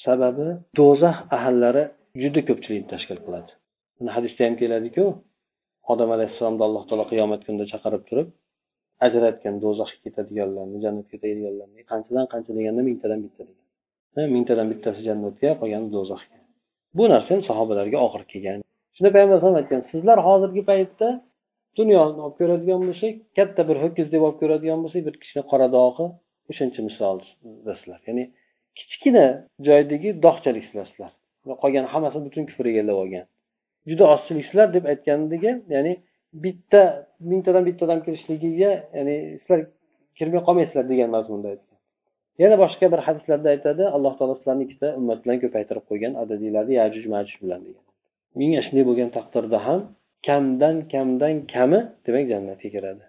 sababi 0.05 0.49
do'zax 0.79 1.17
ahllari 1.37 1.85
juda 2.23 2.41
ko'pchilikni 2.49 2.89
tashkil 2.95 3.19
qiladi. 3.25 3.51
Buni 3.99 4.11
hadisda 4.17 4.41
ham 4.47 4.55
keladiku 4.63 5.05
odam 5.93 6.11
alayhissalomni 6.17 6.63
alloh 6.69 6.83
taolo 6.89 7.05
qiyomat 7.13 7.41
kunida 7.47 7.67
chaqirib 7.73 8.03
turib 8.09 8.29
ajratgan 9.07 9.55
do'zaxga 9.65 9.99
ketadiganlarni 10.07 10.79
jannatga 10.85 11.11
ketadiganlarni 11.15 11.83
qanchadan 11.91 12.27
qancha 12.33 12.51
deganda 12.59 12.83
mingtadan 12.89 13.21
bitta 13.25 13.43
degan. 13.49 13.67
Mingtadan 14.37 14.67
bittasi 14.73 15.01
jannatga 15.09 15.51
qolgani 15.61 15.89
do'zaxga. 15.97 16.39
Bu 16.97 17.05
narsa 17.13 17.31
ham 17.35 17.43
sahobalarga 17.51 17.99
og'ir 18.07 18.23
kelgan. 18.33 18.61
Shunda 18.95 19.11
payg'ambar 19.15 19.35
alayhisalom 19.37 19.59
aytgan 19.63 19.83
sizlar 19.93 20.19
hozirgi 20.29 20.63
paytda 20.71 21.09
dunyoni 21.79 22.21
olib 22.27 22.37
ko'radigan 22.41 22.81
bo'lsak 22.89 23.15
katta 23.39 23.63
bir 23.69 23.77
ho'kiz 23.85 24.07
deb 24.15 24.23
olib 24.27 24.39
ko'radigan 24.43 24.79
bo'lsak 24.85 25.03
bir 25.09 25.15
kichkina 25.23 25.45
qora 25.53 25.69
dog'i 25.79 26.07
o'shancha 26.51 26.81
misoldasizlar 26.89 28.01
ya'ni 28.09 28.25
kichkina 28.81 29.27
joydagi 29.69 30.11
dog'chalik 30.25 30.65
sizlar 30.71 31.11
qolgan 31.63 31.87
hammasi 31.93 32.19
butun 32.27 32.45
kufr 32.49 32.65
egallab 32.73 32.97
olgan. 33.03 33.25
Juda 33.91 34.05
ozchiliklar 34.15 34.67
deb 34.77 34.85
aytganligi 34.93 35.53
ya'ni 35.75 35.93
bitta 36.45 36.83
mingtadan 37.31 37.63
bitta 37.69 37.83
odam 37.87 38.01
kirishligiga 38.07 38.73
ya'ni 38.97 39.17
sizlar 39.41 39.61
kirmay 40.19 40.41
qolmaysizlar 40.47 40.85
degan 40.93 41.11
mazmunda 41.17 41.49
aytgan. 41.55 41.79
Yana 42.43 42.57
boshqa 42.65 42.87
bir 42.93 43.01
hadislarda 43.07 43.49
aytadi 43.55 43.85
alloh 43.97 44.13
taolo 44.19 44.35
sizlarni 44.41 44.63
ikkita 44.67 44.89
ummat 45.01 45.19
bilan 45.25 45.39
ko'paytirib 45.45 45.85
qo'ygan 45.91 46.13
adadinglarni 46.23 46.75
yajuj 46.81 47.05
majuj 47.15 47.37
bilan 47.45 47.61
degan. 47.67 47.85
Menga 48.39 48.61
shunday 48.67 48.85
bo'lgan 48.91 49.11
taqdirda 49.17 49.59
ham 49.67 49.81
kamdan 50.29 50.77
kamdan 50.93 51.35
kami 51.55 51.81
demak 52.07 52.25
jannatga 52.33 52.69
kiradi. 52.75 53.05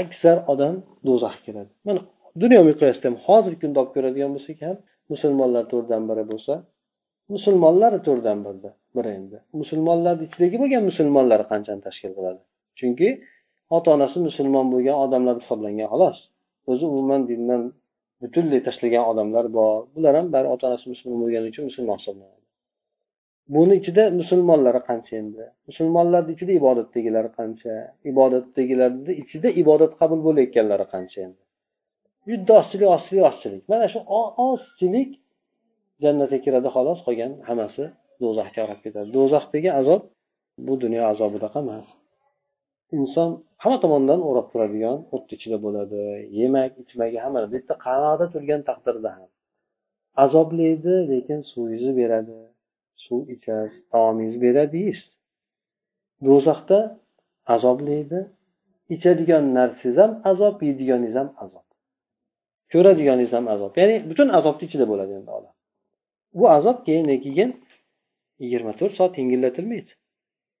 Aksar 0.00 0.36
odam 0.52 0.74
do'zaxga 1.06 1.42
kiradi. 1.46 1.70
Mana 1.86 2.00
dunyo 2.42 2.60
miqyosida 2.68 3.06
ham 3.08 3.16
hozirgi 3.26 3.58
kunda 3.62 3.78
olib 3.82 3.92
ko'radigan 3.96 4.30
bo'lsak 4.36 4.58
ham 4.66 4.76
musulmonlar 5.12 5.64
to'rtdan 5.72 6.02
biri 6.10 6.24
bo'lsa 6.32 6.54
musulmonlar 7.34 7.92
to'rtdan 8.06 8.38
birda 8.46 8.70
biri 8.96 9.10
endi. 9.18 9.36
Musulmonlarni 9.60 10.24
ichidagi 10.28 10.56
bo'lgan 10.62 10.82
musulmonlar 10.90 11.40
qanchani 11.52 11.80
tashkil 11.86 12.12
qiladi? 12.18 12.40
Chunki 12.78 13.08
ota 13.76 13.88
onasi 13.96 14.18
musulmon 14.28 14.66
bo'lgan 14.74 14.96
odamlar 15.04 15.34
hisoblangan 15.42 15.88
xolos. 15.92 16.18
O'zi 16.70 16.84
umuman 16.92 17.20
dindan 17.30 17.62
butunlay 18.22 18.60
tashlagan 18.68 19.04
odamlar 19.10 19.44
bor. 19.58 19.76
Bular 19.94 20.12
ham 20.18 20.26
bari 20.34 20.48
ota 20.54 20.64
onasi 20.70 20.86
musulmon 20.92 21.18
bo'lgani 21.24 21.46
uchun 21.52 21.64
musulmon 21.70 21.96
hisoblanadi. 22.00 22.40
Buni 23.54 23.74
ichida 23.80 24.04
musulmonlari 24.20 24.80
qancha 24.88 25.12
endi? 25.22 25.44
Musulmonlarni 25.68 26.30
ichida 26.36 26.52
ibodatdagilari 26.60 27.30
qancha? 27.38 27.74
Ibodatdagilarni 28.10 29.12
ichida 29.22 29.48
ibodat 29.62 29.92
qabul 30.00 30.20
bo'layotganlari 30.26 30.86
qancha 30.94 31.18
endi? 31.26 31.40
Juda 32.28 32.52
ozchilik 32.60 32.88
ozchilik 33.28 33.62
mana 33.72 33.86
shu 33.92 34.00
ozchilik 34.48 35.10
jannatga 36.02 36.38
kiradi 36.44 36.68
xolos. 36.76 36.98
Qolgan 37.06 37.32
hammasi 37.48 37.84
do'zaxga 38.22 38.60
olib 38.66 38.80
ketadi. 38.84 39.08
Do'zaxdagi 39.16 39.70
azob 39.80 40.02
bu 40.66 40.74
dunyo 40.84 41.02
azobidaqa 41.12 41.58
emas. 41.64 41.86
Inson 42.98 43.30
hamma 43.62 43.78
tomondan 43.84 44.20
o'rab 44.28 44.46
turadigan 44.52 44.96
o'tni 45.14 45.34
ichida 45.38 45.58
bo'ladi 45.64 46.02
yemak 46.40 46.72
ichmagi 46.82 47.18
hamma 47.24 47.40
bitta 47.54 47.74
yerda 47.86 48.26
turgan 48.34 48.60
taqdirda 48.68 49.10
ham. 49.16 49.28
Azoblaydi 50.24 50.94
lekin 51.12 51.40
suvingizni 51.50 51.92
beradi. 52.00 52.36
Suv 53.04 53.20
ichasiz 53.34 53.80
taomingizni 53.92 54.40
beradi 54.46 54.76
yeysiz. 54.86 55.10
Do'zaxda 56.26 56.78
azoblaydi 57.54 58.20
ichadigan 58.94 59.44
narsangiz 59.58 59.96
ham 60.02 60.12
azob 60.30 60.56
yeydiganingiz 60.66 61.16
ham 61.20 61.28
azob. 61.44 61.69
Ko'radiganingiz 62.72 63.32
ham 63.36 63.46
azob. 63.54 63.72
Ya'ni 63.80 63.96
butun 64.10 64.28
azobni 64.38 64.64
ichida 64.68 64.86
bo'ladi 64.92 65.12
endi 65.18 65.30
odam. 65.38 65.54
Bu 66.38 66.44
azob 66.56 66.78
keyin 66.86 67.06
keyin 67.26 67.50
yigirma 68.42 68.72
to'rt 68.80 68.94
soat 68.98 69.12
yengillatilmaydi 69.20 69.92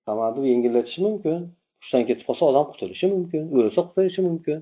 qamoqni 0.06 0.46
yengillatishi 0.52 1.00
mumkin 1.06 1.38
hushdan 1.80 2.02
ketib 2.08 2.24
qolsa 2.28 2.44
odam 2.50 2.64
qutulishi 2.70 3.06
mumkin 3.14 3.42
o'lsa 3.56 3.80
qutulishi 3.88 4.20
mumkin. 4.28 4.58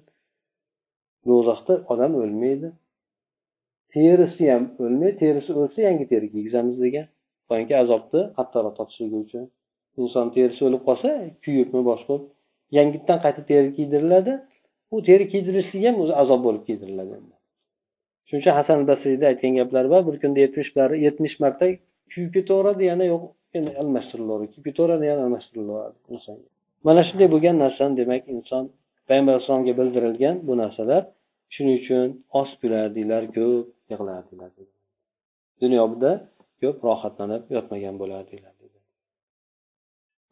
Do'zaxda 1.29 1.75
odam 1.93 2.13
o'lmaydi. 2.23 2.69
Terisi 3.95 4.45
ham 4.53 4.65
o'lmaydi 4.85 5.17
terisi 5.23 5.51
o'lsa 5.61 5.79
yangi 5.89 6.05
teri 6.13 6.27
kiygizamiz 6.35 6.77
degan. 6.85 7.07
Boyagi 7.49 7.75
azobni 7.83 8.21
qattiqroq 8.37 8.75
totishligi 8.79 9.17
uchun. 9.25 9.45
Inson 10.03 10.27
terisi 10.37 10.61
o'lib 10.69 10.83
qolsa 10.89 11.09
kuyibmi 11.45 11.81
boshqa 11.91 12.15
yangitdan 12.79 13.19
qayta 13.25 13.43
teri 13.51 13.69
kiydiriladi. 13.77 14.33
U 14.95 14.97
teri 15.09 15.25
kiydirishlik 15.33 15.83
ham 15.89 15.97
o'zi 16.03 16.15
azob 16.23 16.41
bo'lib 16.47 16.63
kiydiriladi 16.69 17.15
shuning 18.29 18.43
uchun 18.43 18.55
hasan 18.61 18.79
basriyni 18.91 19.27
aytgan 19.33 19.53
gaplari 19.61 19.89
bor. 19.95 20.03
Bir 20.09 20.17
kunda 20.23 20.39
yetmish 20.45 20.71
yetmish 21.07 21.37
marta 21.45 21.67
kuyib 22.13 22.31
ketaveradi 22.37 22.83
yana 22.91 23.05
yo'q 23.13 23.23
yana 23.57 23.71
almashtirilaveradi 23.83 24.51
kuyib 24.53 24.67
ketaveradi 24.69 25.05
yana 25.11 25.21
almashtirilaveradi 25.27 25.99
insonga 26.15 26.47
mana 26.87 27.01
shunday 27.09 27.29
bo'lgan 27.35 27.57
narsani 27.65 27.95
demak 28.01 28.23
inson 28.35 28.65
payg'ambar 29.09 29.33
alayhissalomga 29.35 29.75
bildirilgan 29.81 30.37
bu 30.49 30.53
narsalar 30.63 31.03
shuning 31.55 31.77
uchun 31.81 32.09
oz 32.41 32.51
kulardinglar 32.61 33.23
ko'p 33.37 33.67
yig'lardinglar 33.91 34.51
dunyoda 35.63 36.11
ko'p 36.63 36.77
rohatlanib 36.89 37.43
yotmagan 37.57 37.95
bo'lardinglar 38.03 38.55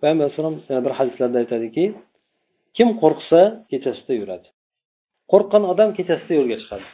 payg'ambar 0.00 0.24
alayhissalom 0.24 0.56
yana 0.68 0.82
bir 0.87 0.92
hadislarda 0.98 1.37
aytadiki 1.42 1.85
kim 2.76 2.88
qo'rqsa 3.02 3.40
kechasida 3.70 4.14
yuradi. 4.20 4.48
Qo'rqqan 5.32 5.62
odam 5.72 5.90
kechasida 5.98 6.32
yo'lga 6.38 6.56
chiqadi. 6.62 6.87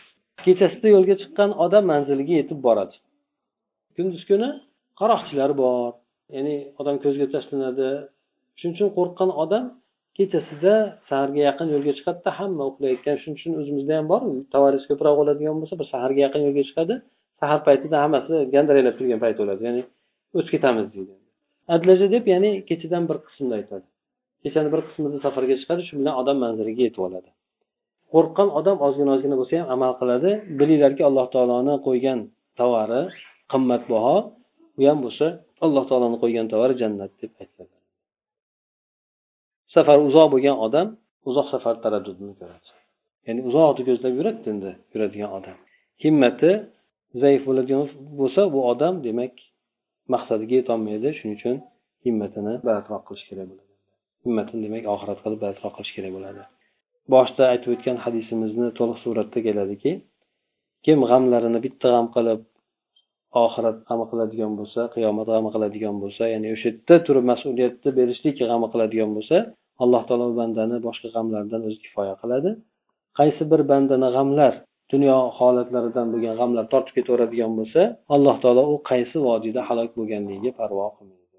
Kechasida 0.45 0.89
yo'lga 0.95 1.15
chiqqan 1.23 1.51
odam 1.65 1.85
manziliga 1.93 2.35
yetib 2.41 2.59
boradi. 2.67 2.97
Kunduz 3.97 4.23
kuni 4.31 4.49
qaroqchilar 5.01 5.51
bor 5.63 5.91
ya'ni 6.37 6.57
odam 6.81 6.97
ko'zga 7.05 7.27
tashlanadi. 7.35 7.89
Shuning 8.59 8.75
uchun 8.77 8.91
qo'rqqan 8.99 9.31
odam 9.45 9.65
kechasida 10.19 10.75
saharga 11.09 11.41
yaqin 11.49 11.69
yo'lga 11.75 11.93
chiqadida 11.99 12.31
hamma 12.39 12.63
uxlayotgan. 12.71 13.17
Shuning 13.23 13.37
uchun 13.39 13.53
o'zimizda 13.61 13.95
ham 13.99 14.07
bor 14.13 14.23
товарищ 14.55 14.83
ko'proq 14.91 15.15
bo'ladigan 15.21 15.57
bo'lsa 15.61 15.75
bir 15.81 15.87
saharga 15.95 16.21
yaqin 16.27 16.41
yo'lga 16.47 16.63
chiqadi. 16.69 16.95
Sahar 17.41 17.61
paytida 17.69 17.97
hammasi 18.05 18.35
gandiraylab 18.55 18.95
turgan 18.99 19.21
payt 19.25 19.37
bo'ladi 19.43 19.63
ya'ni 19.69 19.83
o'tib 20.37 20.51
ketamiz 20.55 20.87
deydi. 20.95 21.13
Adlaja 21.75 22.07
deb 22.15 22.25
ya'ni 22.33 22.51
kechadan 22.69 23.05
bir 23.11 23.19
qismni 23.27 23.55
aytadi. 23.61 23.87
Kechani 24.45 24.69
bir 24.75 24.81
qismida 24.89 25.19
safarga 25.25 25.55
chiqadi 25.61 25.83
shu 25.89 25.95
bilan 26.01 26.15
odam 26.21 26.37
manziliga 26.45 26.83
yetib 26.89 27.03
oladi. 27.09 27.29
Qo'rqqan 28.14 28.48
odam 28.59 28.77
ozgina 28.87 29.11
ozgina 29.16 29.37
bo'lsa 29.40 29.55
ham 29.61 29.68
amal 29.75 29.92
qiladi. 30.01 30.31
Bilinglarki 30.59 31.03
alloh 31.09 31.27
taoloni 31.35 31.75
qo'ygan 31.87 32.18
tovari 32.61 33.03
qimmatbaho. 33.53 34.16
U 34.81 34.83
ham 34.88 34.98
bo'lsa 35.05 35.27
alloh 35.64 35.85
taoloni 35.90 36.16
qo'ygan 36.22 36.46
tovari 36.53 36.75
jannat 36.83 37.12
deb 37.20 37.33
aytiladi. 37.42 37.75
Safar 39.75 39.98
uzoq 40.09 40.29
bo'lgan 40.35 40.57
odam 40.66 40.87
uzoq 41.31 41.46
safar 41.55 41.75
taraddudini 41.85 42.35
ko'radi. 42.40 42.68
Ya'ni 43.27 43.40
uzoqni 43.48 43.83
ko'zlab 43.88 44.12
yuradi 44.18 44.40
endi 44.53 44.70
yuradigan 44.92 45.31
odam. 45.38 45.57
Himmati 46.05 46.51
zaif 47.22 47.42
bo'ladigan 47.48 47.83
bo'lsa 48.20 48.40
bu 48.55 48.61
odam 48.72 48.94
demak 49.07 49.35
maqsadiga 50.14 50.55
yetolmaydi 50.61 51.09
shuning 51.18 51.37
uchun 51.40 51.57
himmatini 52.05 52.55
balandroq 52.66 53.03
qilish 53.09 53.25
kerak 53.31 53.46
bo'ladi. 53.51 53.72
Himmatini 54.25 54.61
demak 54.66 54.85
oxirat 54.94 55.18
qilib 55.25 55.38
balandroq 55.42 55.72
qilish 55.77 55.92
kerak 55.96 56.12
bo'ladi. 56.16 56.42
Boshida 57.15 57.45
aytib 57.53 57.71
o'tgan 57.75 57.99
hadisimizni 58.05 58.69
to'liq 58.79 58.99
suratda 59.05 59.38
keladiki 59.47 59.93
kim 60.85 60.99
g'amlarini 61.11 61.61
bitta 61.67 61.88
g'am 61.95 62.07
qilib 62.17 62.41
oxirat 63.45 63.77
g'ami 63.88 64.05
qiladigan 64.11 64.53
bo'lsa 64.61 64.81
qiyomat 64.95 65.27
g'ami 65.33 65.51
qiladigan 65.55 65.97
bo'lsa 66.03 66.25
ya'ni 66.35 66.49
o'sha 66.55 66.69
yerda 66.71 66.97
turib 67.07 67.25
mas'uliyatni 67.33 67.91
berishlik 67.99 68.35
g'ami 68.41 68.67
qiladigan 68.73 69.11
bo'lsa 69.17 69.37
alloh 69.83 70.03
taolo 70.09 70.25
u 70.33 70.35
bandani 70.41 70.77
boshqa 70.87 71.09
g'amlardan 71.15 71.61
o'zi 71.69 71.79
kifoya 71.85 72.15
qiladi. 72.23 72.51
Qaysi 73.19 73.43
bir 73.53 73.61
bandani 73.71 74.09
g'amlar 74.17 74.53
dunyo 74.93 75.17
holatlaridan 75.38 76.07
bo'lgan 76.12 76.35
g'amlar 76.41 76.65
tortib 76.73 76.95
ketaveradigan 76.99 77.53
bo'lsa 77.59 77.83
alloh 78.15 78.37
taolo 78.43 78.62
u 78.73 78.77
qaysi 78.91 79.17
vodiyda 79.29 79.61
halok 79.69 79.91
bo'lganligiga 79.99 80.51
parvo 80.61 80.87
qilmaydi. 80.97 81.38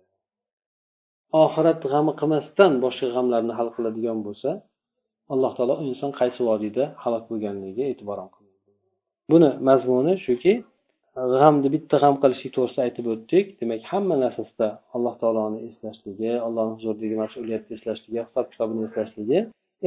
Oxirat 1.43 1.79
g'ami 1.93 2.13
qilmasdan 2.19 2.71
boshqa 2.85 3.07
g'amlarni 3.15 3.53
hal 3.59 3.69
qiladigan 3.75 4.19
bo'lsa 4.27 4.49
alloh 5.33 5.51
taolo 5.57 5.75
inson 5.89 6.11
qaysi 6.19 6.41
vodiyda 6.49 6.83
halok 7.03 7.23
bo'lganligiga 7.31 7.83
e'tibor 7.91 8.19
buni 9.31 9.49
mazmuni 9.67 10.13
shuki 10.25 10.53
g'amni 11.15 11.69
bitta 11.75 11.95
g'am 12.03 12.15
qilishlik 12.21 12.51
to'g'risida 12.55 12.81
aytib 12.87 13.05
o'tdik. 13.13 13.45
Demak 13.59 13.81
hamma 13.91 14.15
narsasida 14.23 14.67
alloh 14.95 15.13
taoloni 15.21 15.59
eslashligi 15.69 16.31
allohni 16.47 16.73
huzuridagi 16.77 17.15
mas'uliyatni 17.23 17.73
eslashligi 17.77 18.19
hisob 18.25 18.45
kitobini 18.53 18.81
eslashligi. 18.89 19.39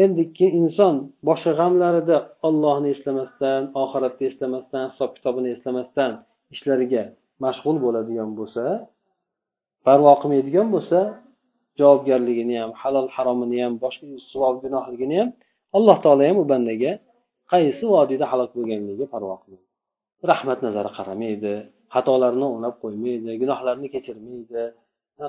Endi 0.05 0.22
inson 0.61 0.94
boshqa 1.29 1.53
g'amlarida 1.61 2.16
ollohni 2.49 2.88
eslamasdan 2.96 3.62
oxiratni 3.83 4.25
eslamasdan 4.31 4.85
hisob 4.92 5.11
kitobini 5.16 5.49
eslamasdan 5.57 6.11
ishlariga 6.55 7.05
mashg'ul 7.44 7.77
bo'ladigan 7.85 8.31
bo'lsa 8.38 8.64
parvo 9.87 10.12
qilmaydigan 10.22 10.68
bo'lsa 10.75 10.99
javobgarligini 11.79 12.57
ham 12.62 12.71
halol 12.83 13.07
haromini 13.17 13.59
ham 13.65 13.75
boshqa 13.85 14.05
savob 14.33 14.57
gunohligini 14.65 15.17
ham 15.21 15.29
alloh 15.77 15.97
taolo 16.05 16.23
ham 16.29 16.37
u 16.43 16.45
bandaga 16.53 16.93
qaysi 17.53 17.85
vodiyda 17.95 18.25
halok 18.33 18.51
bo'lganligiga 18.57 19.07
parvo 19.12 19.35
qilmaydi 19.43 19.67
rahmat 20.31 20.59
nazari 20.67 20.91
qaramaydi 20.99 21.53
xatolarni 21.95 22.45
o'nglab 22.51 22.75
qo'ymaydi 22.83 23.31
gunohlarni 23.43 23.87
kechirmaydi 23.95 24.62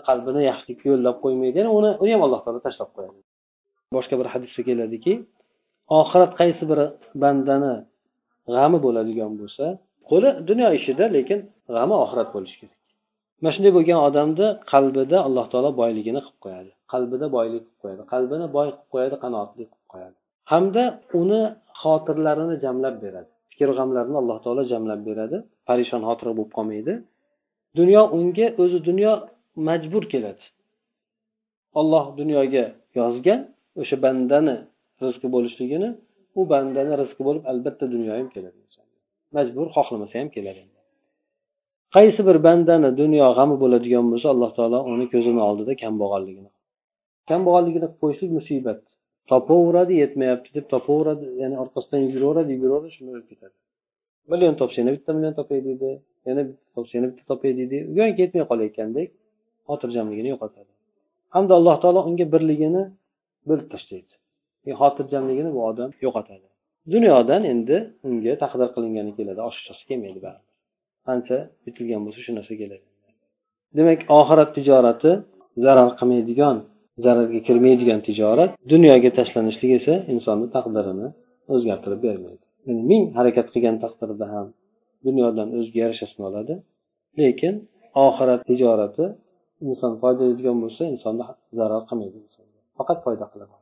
qalbini 0.07 0.41
yaxshilikka 0.49 0.86
yo'llab 0.91 1.17
qo'ymaydi. 1.23 1.55
Ya'ni 1.60 1.71
uni 1.79 1.91
uni 2.03 2.12
ham 2.15 2.23
alloh 2.27 2.39
taolo 2.45 2.60
tashlab 2.67 2.89
qo'yadi. 2.95 3.19
Boshqa 3.95 4.15
bir 4.19 4.27
hadisda 4.33 4.62
keladiki 4.67 5.13
oxirat 5.99 6.31
qaysi 6.39 6.63
bir 6.71 6.79
bandani 7.23 7.73
g'ami 8.55 8.77
bo'ladigan 8.86 9.31
bo'lsa 9.41 9.65
qo'li 10.10 10.29
dunyo 10.49 10.67
ishida 10.79 11.05
lekin 11.17 11.39
g'ami 11.75 11.95
oxirat 12.03 12.29
bo'lishi 12.36 12.57
kerak. 12.62 12.76
Mana 13.41 13.52
shunday 13.56 13.71
bo'lgan 13.78 14.00
odamni 14.08 14.47
qalbida 14.73 15.17
alloh 15.28 15.45
taolo 15.52 15.69
boyligini 15.82 16.19
qilib 16.26 16.39
qo'yadi. 16.45 16.71
Qalbida 16.93 17.26
boylik 17.38 17.63
qilib 17.65 17.80
qo'yadi. 17.84 18.02
Qalbini 18.13 18.45
boy 18.58 18.67
qilib 18.73 18.89
qo'yadi 18.93 19.15
qanoatli 19.23 19.63
qilib 19.71 19.88
qo'yadi. 19.93 20.15
Hamda 20.52 20.84
uni 21.21 21.41
xotirlarini 21.82 22.56
jamlab 22.65 22.95
beradi. 23.04 23.30
Fikr 23.52 23.69
g'amlarini 23.78 24.17
alloh 24.21 24.38
taolo 24.45 24.63
jamlab 24.73 25.02
beradi. 25.10 25.38
Parishon 25.69 26.02
xotira 26.08 26.32
bo'lib 26.38 26.52
qolmaydi. 26.58 26.93
Dunyo 27.80 28.02
unga 28.17 28.47
o'zi 28.63 28.80
dunyo 28.89 29.12
majbur 29.67 30.04
keladi. 30.13 30.43
Olloh 31.80 32.06
dunyoga 32.19 32.65
yozgan 33.00 33.39
o'sha 33.82 33.95
bandani 34.06 34.56
rizqi 35.04 35.28
bo'lishligini 35.36 35.89
u 36.40 36.42
bandani 36.54 36.94
rizqi 37.02 37.21
bo'lib 37.27 37.44
albatta 37.52 37.85
dunyo 37.96 38.12
ham 38.19 38.27
keladi. 38.35 38.60
Majbur 39.38 39.67
xohlamasa 39.75 40.15
ham 40.21 40.29
keladi. 40.35 40.62
Qaysi 41.96 42.21
bir 42.27 42.38
bandani 42.48 42.90
dunyo 43.02 43.27
g'ami 43.38 43.56
bo'ladigan 43.63 44.06
bo'lsa 44.12 44.27
alloh 44.33 44.52
taolo 44.58 44.79
uni 44.94 45.06
ko'zini 45.13 45.42
oldida 45.50 45.73
kambag'alligini 45.83 46.50
kambag'alligini 47.29 47.77
qilib 47.77 47.94
qo'yishlik 48.02 48.31
musibat. 48.38 48.79
Topaveradi 49.31 49.94
yetmayapti 50.04 50.50
deb 50.58 50.65
topaveradi 50.73 51.25
ya'ni 51.42 51.56
orqasidan 51.63 52.02
yuguraveradi 52.06 52.52
yuguraveradi 52.56 52.92
shunday 52.96 53.13
o'lib 53.15 53.27
ketadi. 53.31 53.56
Million 54.31 54.54
topsa 54.62 54.77
yana 54.81 54.92
bitta 54.96 55.12
million 55.17 55.33
topay 55.40 55.60
deydi 55.67 55.90
yana 56.27 56.42
bitta 56.50 56.67
topsa 56.75 56.94
yana 56.98 57.08
bitta 57.12 57.23
topay 57.31 57.52
deydi 57.60 57.77
go'yoki 57.98 58.21
yetmay 58.23 58.44
qolayotgandek 58.52 59.08
xotirjamligini 59.69 60.29
yo'qotadi. 60.33 60.71
Hamda 61.35 61.54
alloh 61.60 61.75
taolo 61.83 62.02
unga 62.10 62.25
birligini 62.33 62.83
bo'lib 63.50 63.67
tashlaydi. 63.73 64.13
Xotirjamligini 64.81 65.50
bu 65.56 65.60
odam 65.69 65.90
yo'qotadi. 66.06 66.48
Dunyodan 66.94 67.42
endi 67.54 67.77
unga 68.08 68.33
taqdir 68.44 68.69
qilingani 68.75 69.12
keladi 69.17 69.42
oshiqchasi 69.50 69.83
kelmaydi 69.90 70.19
baribir. 70.25 70.48
Qancha 71.10 71.37
bitilgan 71.65 72.01
bo'lsa 72.05 72.19
shu 72.25 72.31
narsa 72.37 72.53
keladi 72.62 72.85
demak 73.77 73.99
oxirat 74.19 74.49
tijorati 74.58 75.12
zarar 75.65 75.89
qilmaydigan 75.99 76.58
zararga 77.05 77.39
kirmaydigan 77.47 77.99
tijorat 78.08 78.51
dunyoga 78.73 79.10
tashlanishlik 79.19 79.71
esa 79.79 79.93
insonni 80.13 80.47
taqdirini 80.55 81.08
o'zgartirib 81.53 82.01
bermaydi. 82.08 82.43
Yani 82.67 82.81
ming 82.91 83.03
harakat 83.17 83.47
qilgan 83.53 83.75
taqdirda 83.83 84.25
ham 84.33 84.47
dunyodan 85.08 85.47
o'ziga 85.58 85.79
yarashasini 85.85 86.23
oladi 86.29 86.53
lekin 87.21 87.53
oxirat 88.05 88.41
tijorati 88.49 89.05
inson 89.69 89.91
foydalanadigan 90.01 90.58
bo'lsa 90.63 90.83
insonni 90.93 91.23
zarar 91.60 91.83
qilmaydi. 91.89 92.17
Faqat 92.77 92.99
foyda 93.05 93.25
qiladi. 93.31 93.53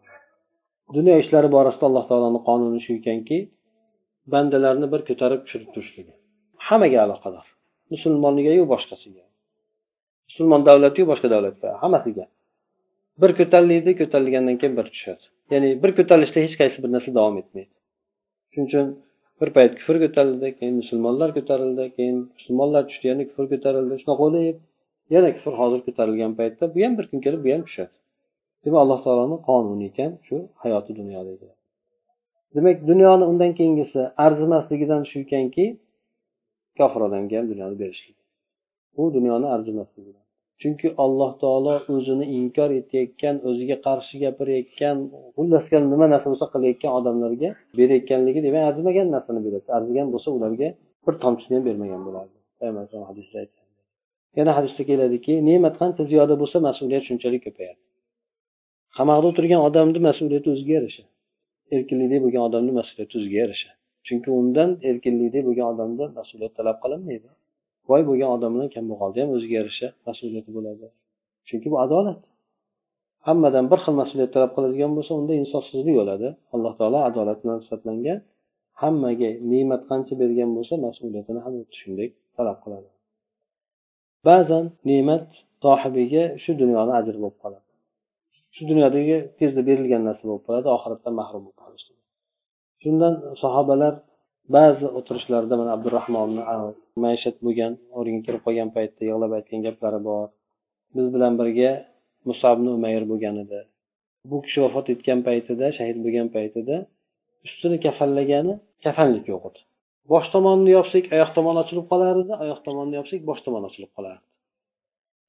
Dunyo 0.97 1.13
ishlari 1.23 1.49
borasida 1.57 1.85
alloh 1.89 2.05
taoloni 2.09 2.39
qonuni 2.47 2.79
shu 2.85 2.91
ekanki 3.01 3.37
bandalarni 4.33 4.87
bir 4.93 5.01
ko'tarib 5.09 5.39
tushirib 5.45 5.69
turishligi. 5.75 6.13
Hammaga 6.67 6.99
aloqador. 7.05 7.45
Musulmonligayu 7.93 8.63
boshqasiga. 8.73 9.23
Musulmon 10.29 10.61
davlatiyu 10.69 11.05
boshqa 11.11 11.27
davlatga. 11.35 11.69
Hammasiga. 11.83 12.25
Bir 13.21 13.31
ko'tariladi 13.39 13.91
ko'tarilgandan 14.01 14.55
keyin 14.61 14.75
bir 14.79 14.87
tushadi. 14.93 15.23
Ya'ni 15.53 15.69
bir 15.83 15.91
ko'tarilishda 15.97 16.39
hech 16.45 16.55
qaysi 16.61 16.77
bir 16.83 16.91
narsa 16.95 17.11
davom 17.17 17.35
etmaydi. 17.41 17.73
Shuning 18.51 18.67
uchun 18.69 18.87
bir 19.41 19.49
payt 19.57 19.73
kufr 19.79 19.97
ko'tarildi 20.03 20.47
keyin 20.59 20.75
musulmonlar 20.81 21.29
ko'tarildi 21.37 21.85
keyin 21.97 22.17
musulmonlar 22.37 22.83
tushdi 22.89 23.05
yana 23.11 23.23
kufr 23.29 23.45
ko'tarildi. 23.53 23.93
Shunaqa 24.01 24.21
bo'lib 24.23 24.57
yana 25.15 25.29
kufr 25.35 25.53
hozir 25.61 25.81
ko'tarilgan 25.87 26.31
paytda 26.39 26.63
bu 26.75 26.79
ham 26.85 26.93
bir 26.99 27.05
kun 27.11 27.19
kelib 27.25 27.41
bu 27.45 27.49
ham 27.55 27.63
tushadi. 27.67 27.95
Demak 28.63 28.79
alloh 28.83 28.99
taoloni 29.05 29.37
qonuni 29.49 29.85
ekan 29.91 30.11
shu 30.27 30.35
hayoti 30.63 30.91
dunyodagi 30.99 31.49
demak 32.55 32.87
dunyoni 32.87 33.23
undan 33.31 33.51
keyingisi 33.59 34.01
arzimasligidan 34.25 35.03
shu 35.09 35.19
ekanki 35.25 35.65
kofir 36.79 37.01
odamga 37.07 37.35
ham 37.39 37.45
dunyoni 37.51 37.75
berishlik. 37.83 38.17
Bu 38.97 39.03
dunyoni 39.17 39.47
arzimasligi 39.55 40.13
chunki 40.61 40.87
alloh 41.03 41.31
taolo 41.43 41.75
o'zini 41.95 42.25
inkor 42.39 42.69
etayotgan 42.79 43.35
o'ziga 43.49 43.77
qarshi 43.87 44.15
gapirayotgan 44.23 44.97
xullas 45.37 45.65
nima 45.93 46.05
narsa 46.13 46.27
bo'lsa 46.31 46.47
qilayotgan 46.53 46.91
odamlarga 46.99 47.49
berayotganligi 47.79 48.39
demak 48.47 48.63
arzimagan 48.69 49.07
narsani 49.15 49.41
beradi. 49.45 49.67
Arzigan 49.77 50.07
bo'lsa 50.13 50.29
ularga 50.37 50.67
bir 51.05 51.13
tomchisini 51.23 51.55
ham 51.57 51.65
bermagan 51.69 52.01
bo'lardi. 52.07 52.37
Yana 54.39 54.51
hadisda 54.57 54.83
keladiki 54.89 55.33
ne'mat 55.49 55.75
qancha 55.81 56.03
ziyoda 56.11 56.35
bo'lsa 56.41 56.57
mas'uliyat 56.67 57.03
shunchalik 57.09 57.41
ko'payadi. 57.47 57.81
Qamoqda 58.97 59.27
o'tirgan 59.31 59.61
odamni 59.67 59.99
mas'uliyati 60.07 60.47
o'ziga 60.53 60.73
yarasha. 60.77 61.03
Erkinlikda 61.75 62.17
bo'lgan 62.23 62.43
odamni 62.49 62.71
mas'uliyati 62.79 63.13
o'ziga 63.19 63.37
yarasha. 63.43 63.69
Chunki 64.07 64.29
undan 64.39 64.69
erkinlikda 64.89 65.39
bo'lgan 65.47 65.67
odamdan 65.73 66.09
mas'uliyat 66.19 66.53
talab 66.59 66.77
qilinmaydi. 66.83 67.29
Boy 67.89 68.01
bo'lgan 68.09 68.29
odam 68.35 68.51
bilan 68.55 68.69
kambag'alni 68.75 69.19
ham 69.23 69.31
o'ziga 69.35 69.55
yarasha 69.59 69.87
mas'uliyati 70.07 70.51
bo'ladi. 70.57 70.85
Chunki 71.47 71.67
bu 71.73 71.77
adolat. 71.85 72.21
Hammadan 73.27 73.65
bir 73.71 73.79
xil 73.85 73.95
mas'uliyat 74.01 74.31
talab 74.35 74.51
qiladigan 74.55 74.91
bo'lsa 74.97 75.11
unda 75.19 75.33
insofsizlik 75.41 75.95
bo'ladi. 76.01 76.27
Alloh 76.55 76.73
taolo 76.79 76.99
adolat 77.09 77.37
bilan 77.43 77.59
sifatlangan 77.63 78.19
hammaga 78.81 79.29
ne'mat 79.51 79.81
qancha 79.89 80.13
bergan 80.21 80.49
bo'lsa 80.57 80.73
mas'uliyatini 80.85 81.39
ham 81.45 81.53
shunday 81.79 82.07
talab 82.37 82.57
qiladi. 82.63 82.89
Ba'zan 84.27 84.65
ne'mat 84.89 85.25
sohibiga 85.63 86.23
shu 86.43 86.51
dunyoni 86.61 86.91
ajri 86.99 87.17
bo'lib 87.23 87.37
qoladi. 87.43 87.69
Shu 88.55 88.63
dunyodagi 88.71 89.17
tezda 89.39 89.61
berilgan 89.69 90.01
narsa 90.07 90.23
bo'lib 90.29 90.43
qoladi 90.47 90.67
oxiratdan 90.75 91.13
mahrum 91.21 91.41
bo'lib 91.45 91.59
qolish 91.63 91.85
shundan 92.85 93.13
sahobalar 93.43 93.93
ba'zi 94.55 94.87
o'tirishlarida 94.99 95.55
mana 95.61 95.71
abdurahmonni 95.77 96.41
maishat 97.03 97.37
bo'lgan 97.45 97.73
o'ringa 97.99 98.21
kirib 98.27 98.41
qolgan 98.47 98.69
paytda 98.77 99.01
yig'lab 99.09 99.31
aytgan 99.37 99.61
gaplari 99.67 99.99
bor. 100.09 100.27
Biz 100.95 101.07
bilan 101.15 101.33
birga 101.39 101.71
musabni 102.29 102.69
umayr 102.77 103.03
bo'lgan 103.11 103.35
edi. 103.43 103.59
Bu 104.29 104.37
kishi 104.45 104.59
vafot 104.65 104.87
etgan 104.93 105.19
paytida 105.27 105.65
shahid 105.77 105.97
bo'lgan 106.05 106.27
paytida 106.35 106.75
ustini 107.47 107.77
kafanlagani 107.85 108.53
kafanlik 108.85 109.25
yo'q 109.33 109.43
edi. 109.49 109.59
Bosh 110.11 110.27
tomonni 110.35 110.69
yopsak 110.77 111.05
oyoq 111.15 111.31
tomoni 111.37 111.59
ochilib 111.63 111.85
qolar 111.91 112.15
edi 112.23 112.33
oyoq 112.43 112.59
tomonni 112.67 112.95
yopsak 112.99 113.21
bosh 113.29 113.41
tomon 113.45 113.63
ochilib 113.69 113.91
qolardi. 113.97 114.25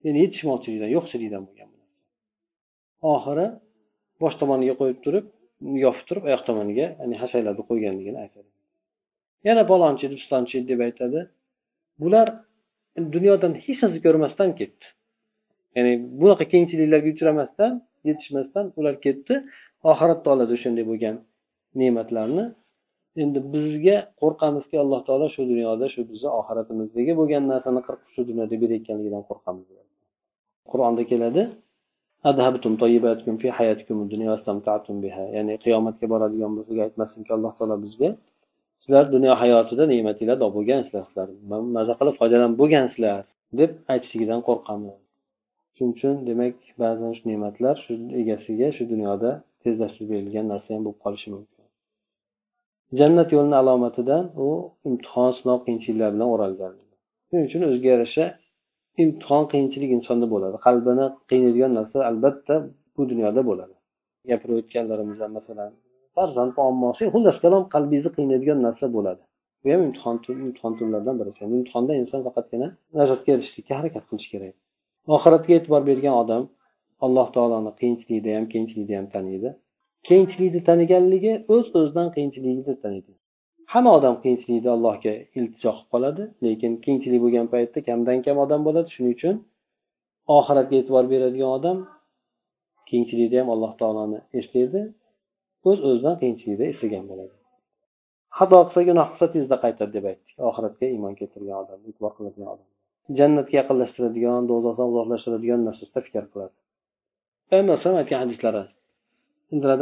Ya'ni 0.05 0.19
yetishmovchilikdan 0.25 0.91
yo'qchilikdan 0.97 1.43
bo'lgan 1.49 1.69
oxiri 3.15 3.47
bosh 4.23 4.37
tomoniga 4.41 4.75
qo'yib 4.81 4.99
turib 5.05 5.25
yopib 5.85 6.05
turib 6.09 6.25
oyoq 6.29 6.43
tomoniga 6.49 6.87
ya'ni 7.01 7.17
hashaylab 7.23 7.59
qo'yganligini 7.71 8.19
aytadi 8.25 8.51
yana 9.49 9.63
palonchi 9.71 10.07
pistonchi 10.15 10.57
deb 10.71 10.81
aytadi. 10.87 11.21
Bular 12.03 12.27
dunyodan 13.15 13.53
hech 13.65 13.81
narsa 13.83 13.99
ko'rmasdan 14.07 14.51
ketdi. 14.61 14.87
Ya'ni 15.77 15.93
bunaqa 16.21 16.45
qiyinchiliklarga 16.53 17.09
uchramasdan 17.15 17.73
yetishmasdan 18.09 18.65
ular 18.79 18.95
ketdi. 19.07 19.35
Oxiratda 19.91 20.29
oladi 20.35 20.53
o'shanday 20.57 20.85
bo'lgan 20.91 21.17
ne'matlarni. 21.81 22.45
Endi 23.25 23.39
bizga 23.55 23.97
qo'rqamizki 24.23 24.77
alloh 24.83 25.01
taolo 25.09 25.27
shu 25.35 25.43
dunyoda 25.53 25.87
shu 25.95 26.01
bizni 26.11 26.31
oxiratimizdagi 26.41 27.13
bo'lgan 27.21 27.43
narsani 27.53 27.81
qirqib 27.87 28.11
shu 28.15 28.23
dunyoda 28.31 28.55
berayotganligidan 28.63 29.23
qo'rqamiz. 29.29 29.67
Qur'onda 30.71 31.03
keladi 31.11 31.43
ya'ni 35.37 35.55
qiyomatga 35.65 36.07
boradigan 36.13 36.53
bo'lsak 36.57 36.79
aytmasinki 36.87 37.31
alloh 37.37 37.53
taolo 37.59 37.77
bizga 37.85 38.11
sizlar 38.83 39.05
dunyo 39.15 39.33
hayotida 39.43 39.85
ne'matinglar 39.93 40.39
bo'lgansizlar 40.57 41.05
sizlar. 41.09 41.29
Maza 41.77 41.95
qilib 41.99 42.15
foydalanib 42.21 42.57
bo'lgansizlar 42.61 43.21
deb 43.61 43.71
aytishligidan 43.93 44.41
qo'rqaman. 44.49 44.97
Shuning 45.77 45.93
uchun 45.97 46.15
demak 46.29 46.57
ba'zan 46.83 47.11
shu 47.17 47.25
ne'matlar 47.31 47.75
shu 47.85 47.93
egasiga 48.21 48.69
shu 48.77 48.85
dunyoda 48.93 49.31
tezlashtirib 49.63 50.09
berilgan 50.13 50.47
narsa 50.53 50.69
ham 50.75 50.83
bo'lib 50.87 51.01
qolishi 51.05 51.29
mumkin. 51.35 51.65
Jannat 52.99 53.29
yo'lini 53.37 53.57
alomatidan 53.63 54.25
u 54.47 54.49
imtihon 54.89 55.31
sinov 55.39 55.59
qiyinchiliklar 55.65 56.11
bilan 56.15 56.29
o'ralgan. 56.35 56.75
Shuning 57.29 57.45
uchun 57.49 57.63
o'ziga 57.69 57.89
yarasha 57.95 58.25
imtihon 59.03 59.45
qiyinchilik 59.53 59.91
insonda 59.97 60.27
bo'ladi. 60.35 60.57
Qalbini 60.67 61.07
qiynaydigan 61.31 61.73
narsa 61.79 61.97
albatta 62.11 62.55
bu 62.97 63.03
dunyoda 63.11 63.43
bo'ladi. 63.51 63.75
Gapirib 64.31 64.57
o'tganlarimizdan 64.61 65.31
masalan 65.39 65.71
farzand 66.17 66.53
muammosi 66.59 67.03
xullas 67.15 67.37
kalom 67.45 67.63
qalbingizni 67.75 68.11
qiynaydigan 68.19 68.59
narsa 68.67 68.87
bo'ladi. 68.97 69.23
Bu 69.63 69.67
ham 69.73 69.83
imtihon 69.89 70.17
imtihon 70.47 70.73
turlaridan 70.79 71.17
biri 71.21 71.31
imtihonda 71.59 71.93
inson 72.03 72.21
faqatgina 72.27 72.69
najotga 72.99 73.31
erishishlikka 73.37 73.75
harakat 73.81 74.05
qilishi 74.11 74.29
kerak. 74.35 74.55
Oxiratga 75.17 75.53
e'tibor 75.59 75.83
bergan 75.91 76.15
odam 76.23 76.43
alloh 77.07 77.29
taoloni 77.37 77.73
qiyinchilikda 77.81 78.31
ham 78.37 78.47
kengchilikda 78.55 78.95
ham 78.99 79.07
taniydi. 79.15 79.49
Qiyinchilikni 80.09 80.61
taniganligi 80.69 81.33
o'z 81.55 81.67
o'zidan 81.79 82.09
qiyinchiligini 82.15 82.75
taniydi. 82.85 83.13
Hamma 83.73 83.91
odam 83.99 84.15
qiyinchilikda 84.23 84.71
allohga 84.77 85.15
iltijo 85.39 85.71
qilib 85.77 85.89
qoladi 85.93 86.23
lekin 86.47 86.73
kengchilik 86.85 87.21
bo'lgan 87.25 87.47
paytda 87.55 87.79
kamdan 87.89 88.19
kam 88.27 88.37
odam 88.45 88.61
bo'ladi. 88.67 88.89
Shuning 88.95 89.15
uchun 89.19 89.37
oxiratga 90.39 90.75
e'tibor 90.81 91.05
beradigan 91.13 91.51
odam 91.59 91.79
kengchilikda 92.91 93.37
ham 93.41 93.49
alloh 93.55 93.73
taoloni 93.81 94.19
eslaydi 94.41 94.83
o'z 95.69 95.79
o'zidan 95.89 96.15
qiyinchilikda 96.21 96.65
eslagan 96.73 97.05
bo'ladi. 97.11 97.35
Xato 98.39 98.57
qilsa 98.67 98.81
gunoh 98.89 99.07
qilsa 99.13 99.27
tezda 99.35 99.57
qaytadi 99.65 99.93
deb 99.97 100.05
aytdik. 100.11 100.35
Oxiratga 100.49 100.87
iymon 100.95 101.15
keltirgan 101.21 101.57
odam 101.65 101.79
e'tibor 101.89 102.13
qiladigan 102.17 102.49
odam. 102.55 102.69
Jannatga 103.19 103.55
yaqinlashtiradigan 103.61 104.43
do'zaxdan 104.51 104.87
uzoqlashtiradigan 104.93 105.61
narsasida 105.69 106.01
fikr 106.07 106.25
qiladi. 106.33 106.55
Payg'ambar 107.49 107.73
alayhisalom 107.75 107.99
aytgan 108.03 108.21
hadislari 108.25 108.63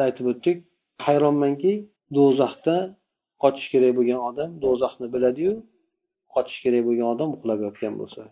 aytib 0.09 0.27
o'tdik 0.33 0.59
hayronmanki 1.07 1.73
do'zaxda 2.17 2.77
qochish 3.43 3.69
kerak 3.73 3.93
bo'lgan 3.99 4.21
odam 4.31 4.51
do'zaxni 4.65 5.07
biladiyu 5.15 5.53
qochish 6.35 6.61
kerak 6.65 6.83
bo'lgan 6.89 7.09
odam 7.15 7.29
uxlab 7.37 7.59
yotgan 7.67 7.95
bo'lsa. 8.01 8.23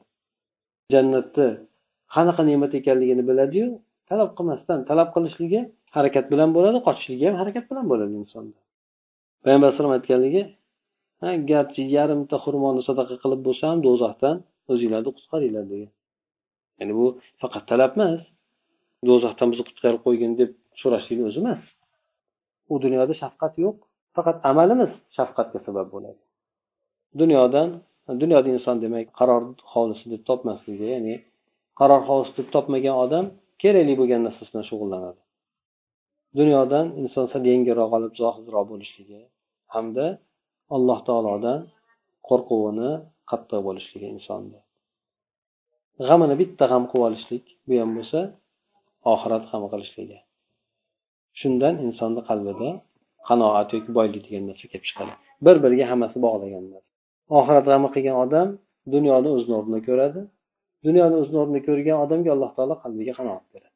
Jannatni 0.93 1.49
qanaqa 2.15 2.43
ne'mat 2.51 2.73
ekanligini 2.81 3.25
biladiyu 3.31 3.67
talab 4.11 4.31
qilmasdan 4.39 4.79
talab 4.91 5.09
qilishligi 5.15 5.61
harakat 5.97 6.25
bilan 6.33 6.51
bo'ladi 6.57 6.79
qochishligi 6.87 7.25
ham 7.29 7.37
harakat 7.43 7.65
bilan 7.71 7.85
bo'ladi 7.91 8.13
insonda. 8.23 8.59
Payg'ambar 9.45 9.67
alayhisalom 9.69 9.95
aytganligi 9.99 10.43
garchi 11.51 11.83
yarimta 11.97 12.37
xurmoni 12.45 12.83
sadaqa 12.89 13.15
qilib 13.23 13.41
bo'lsa 13.47 13.65
ham 13.71 13.79
do'zaxdan 13.87 14.37
o'zinglarni 14.73 15.11
qutqaringlar 15.17 15.65
degan. 15.73 15.91
Ya'ni 16.79 16.93
bu 16.99 17.07
faqat 17.43 17.65
talab 17.71 17.93
emas. 17.97 18.21
Do'zaxdan 19.09 19.49
bizni 19.53 19.65
qutqarib 19.69 20.01
qo'ygin 20.07 20.33
deb 20.41 20.51
so'rashlikni 20.83 21.25
o'zi 21.29 21.39
emas. 21.45 21.63
U 22.73 22.75
dunyoda 22.85 23.15
shafqat 23.23 23.55
yo'q. 23.65 23.77
Faqat 24.17 24.37
amalimiz 24.51 24.93
shafqatga 25.17 25.59
sabab 25.67 25.89
bo'ladi. 25.95 26.21
Dunyodan 27.21 27.69
dunyoda 28.23 28.49
inson 28.57 28.77
demak 28.85 29.07
qaror 29.19 29.43
hovlisi 29.73 30.07
deb 30.13 30.23
topmasligi 30.29 30.87
ya'ni 30.95 31.15
qaror 31.81 32.03
hovlisi 32.09 32.35
deb 32.41 32.49
topmagan 32.55 32.97
odam 33.05 33.25
kerakli 33.63 33.95
bo'lgan 34.01 34.21
narsasi 34.27 34.51
bilan 34.53 34.67
shug'ullanadi. 34.71 35.21
Dunyodan 36.39 36.87
inson 37.03 37.27
sal 37.33 37.43
yengilroq 37.53 37.91
olib 37.99 38.13
zohidroq 38.23 38.65
bo'lishligi 38.73 39.21
hamda 39.75 40.07
alloh 40.77 40.99
taolodan 41.09 41.61
qo'rquvini 42.29 42.91
qattiq 43.31 43.61
bo'lishligi 43.69 44.09
insonni 44.17 44.59
g'amini 46.09 46.35
bitta 46.43 46.65
g'am 46.73 46.85
qilib 46.91 47.05
olishlik 47.09 47.45
bu 47.69 47.75
ham 47.83 47.91
bo'lsa 47.99 48.21
oxirat 49.13 49.45
g'am 49.51 49.65
qilishligi 49.73 50.19
shundan 51.41 51.75
insonni 51.87 52.23
qalbida 52.29 52.69
qanoat 53.29 53.69
yoki 53.75 53.91
boylik 53.99 54.23
degan 54.27 54.45
narsa 54.51 54.67
kelib 54.73 54.85
chiqadi. 54.89 55.13
Bir 55.47 55.57
biriga 55.65 55.87
hammasi 55.93 56.17
bog'lagan 56.27 56.65
oxirat 57.39 57.65
g'ami 57.71 57.89
qilgan 57.95 58.17
odam 58.25 58.49
dunyoni 58.95 59.29
o'zini 59.37 59.55
o'rnida 59.61 59.81
ko'radi. 59.89 60.21
Dunyoni 60.87 61.15
o'zini 61.21 61.39
o'rnida 61.43 61.61
ko'rgan 61.69 61.99
odamga 62.05 62.31
alloh 62.35 62.51
taolo 62.57 62.75
qalbiga 62.85 63.13
qanoat 63.19 63.45
beradi. 63.55 63.73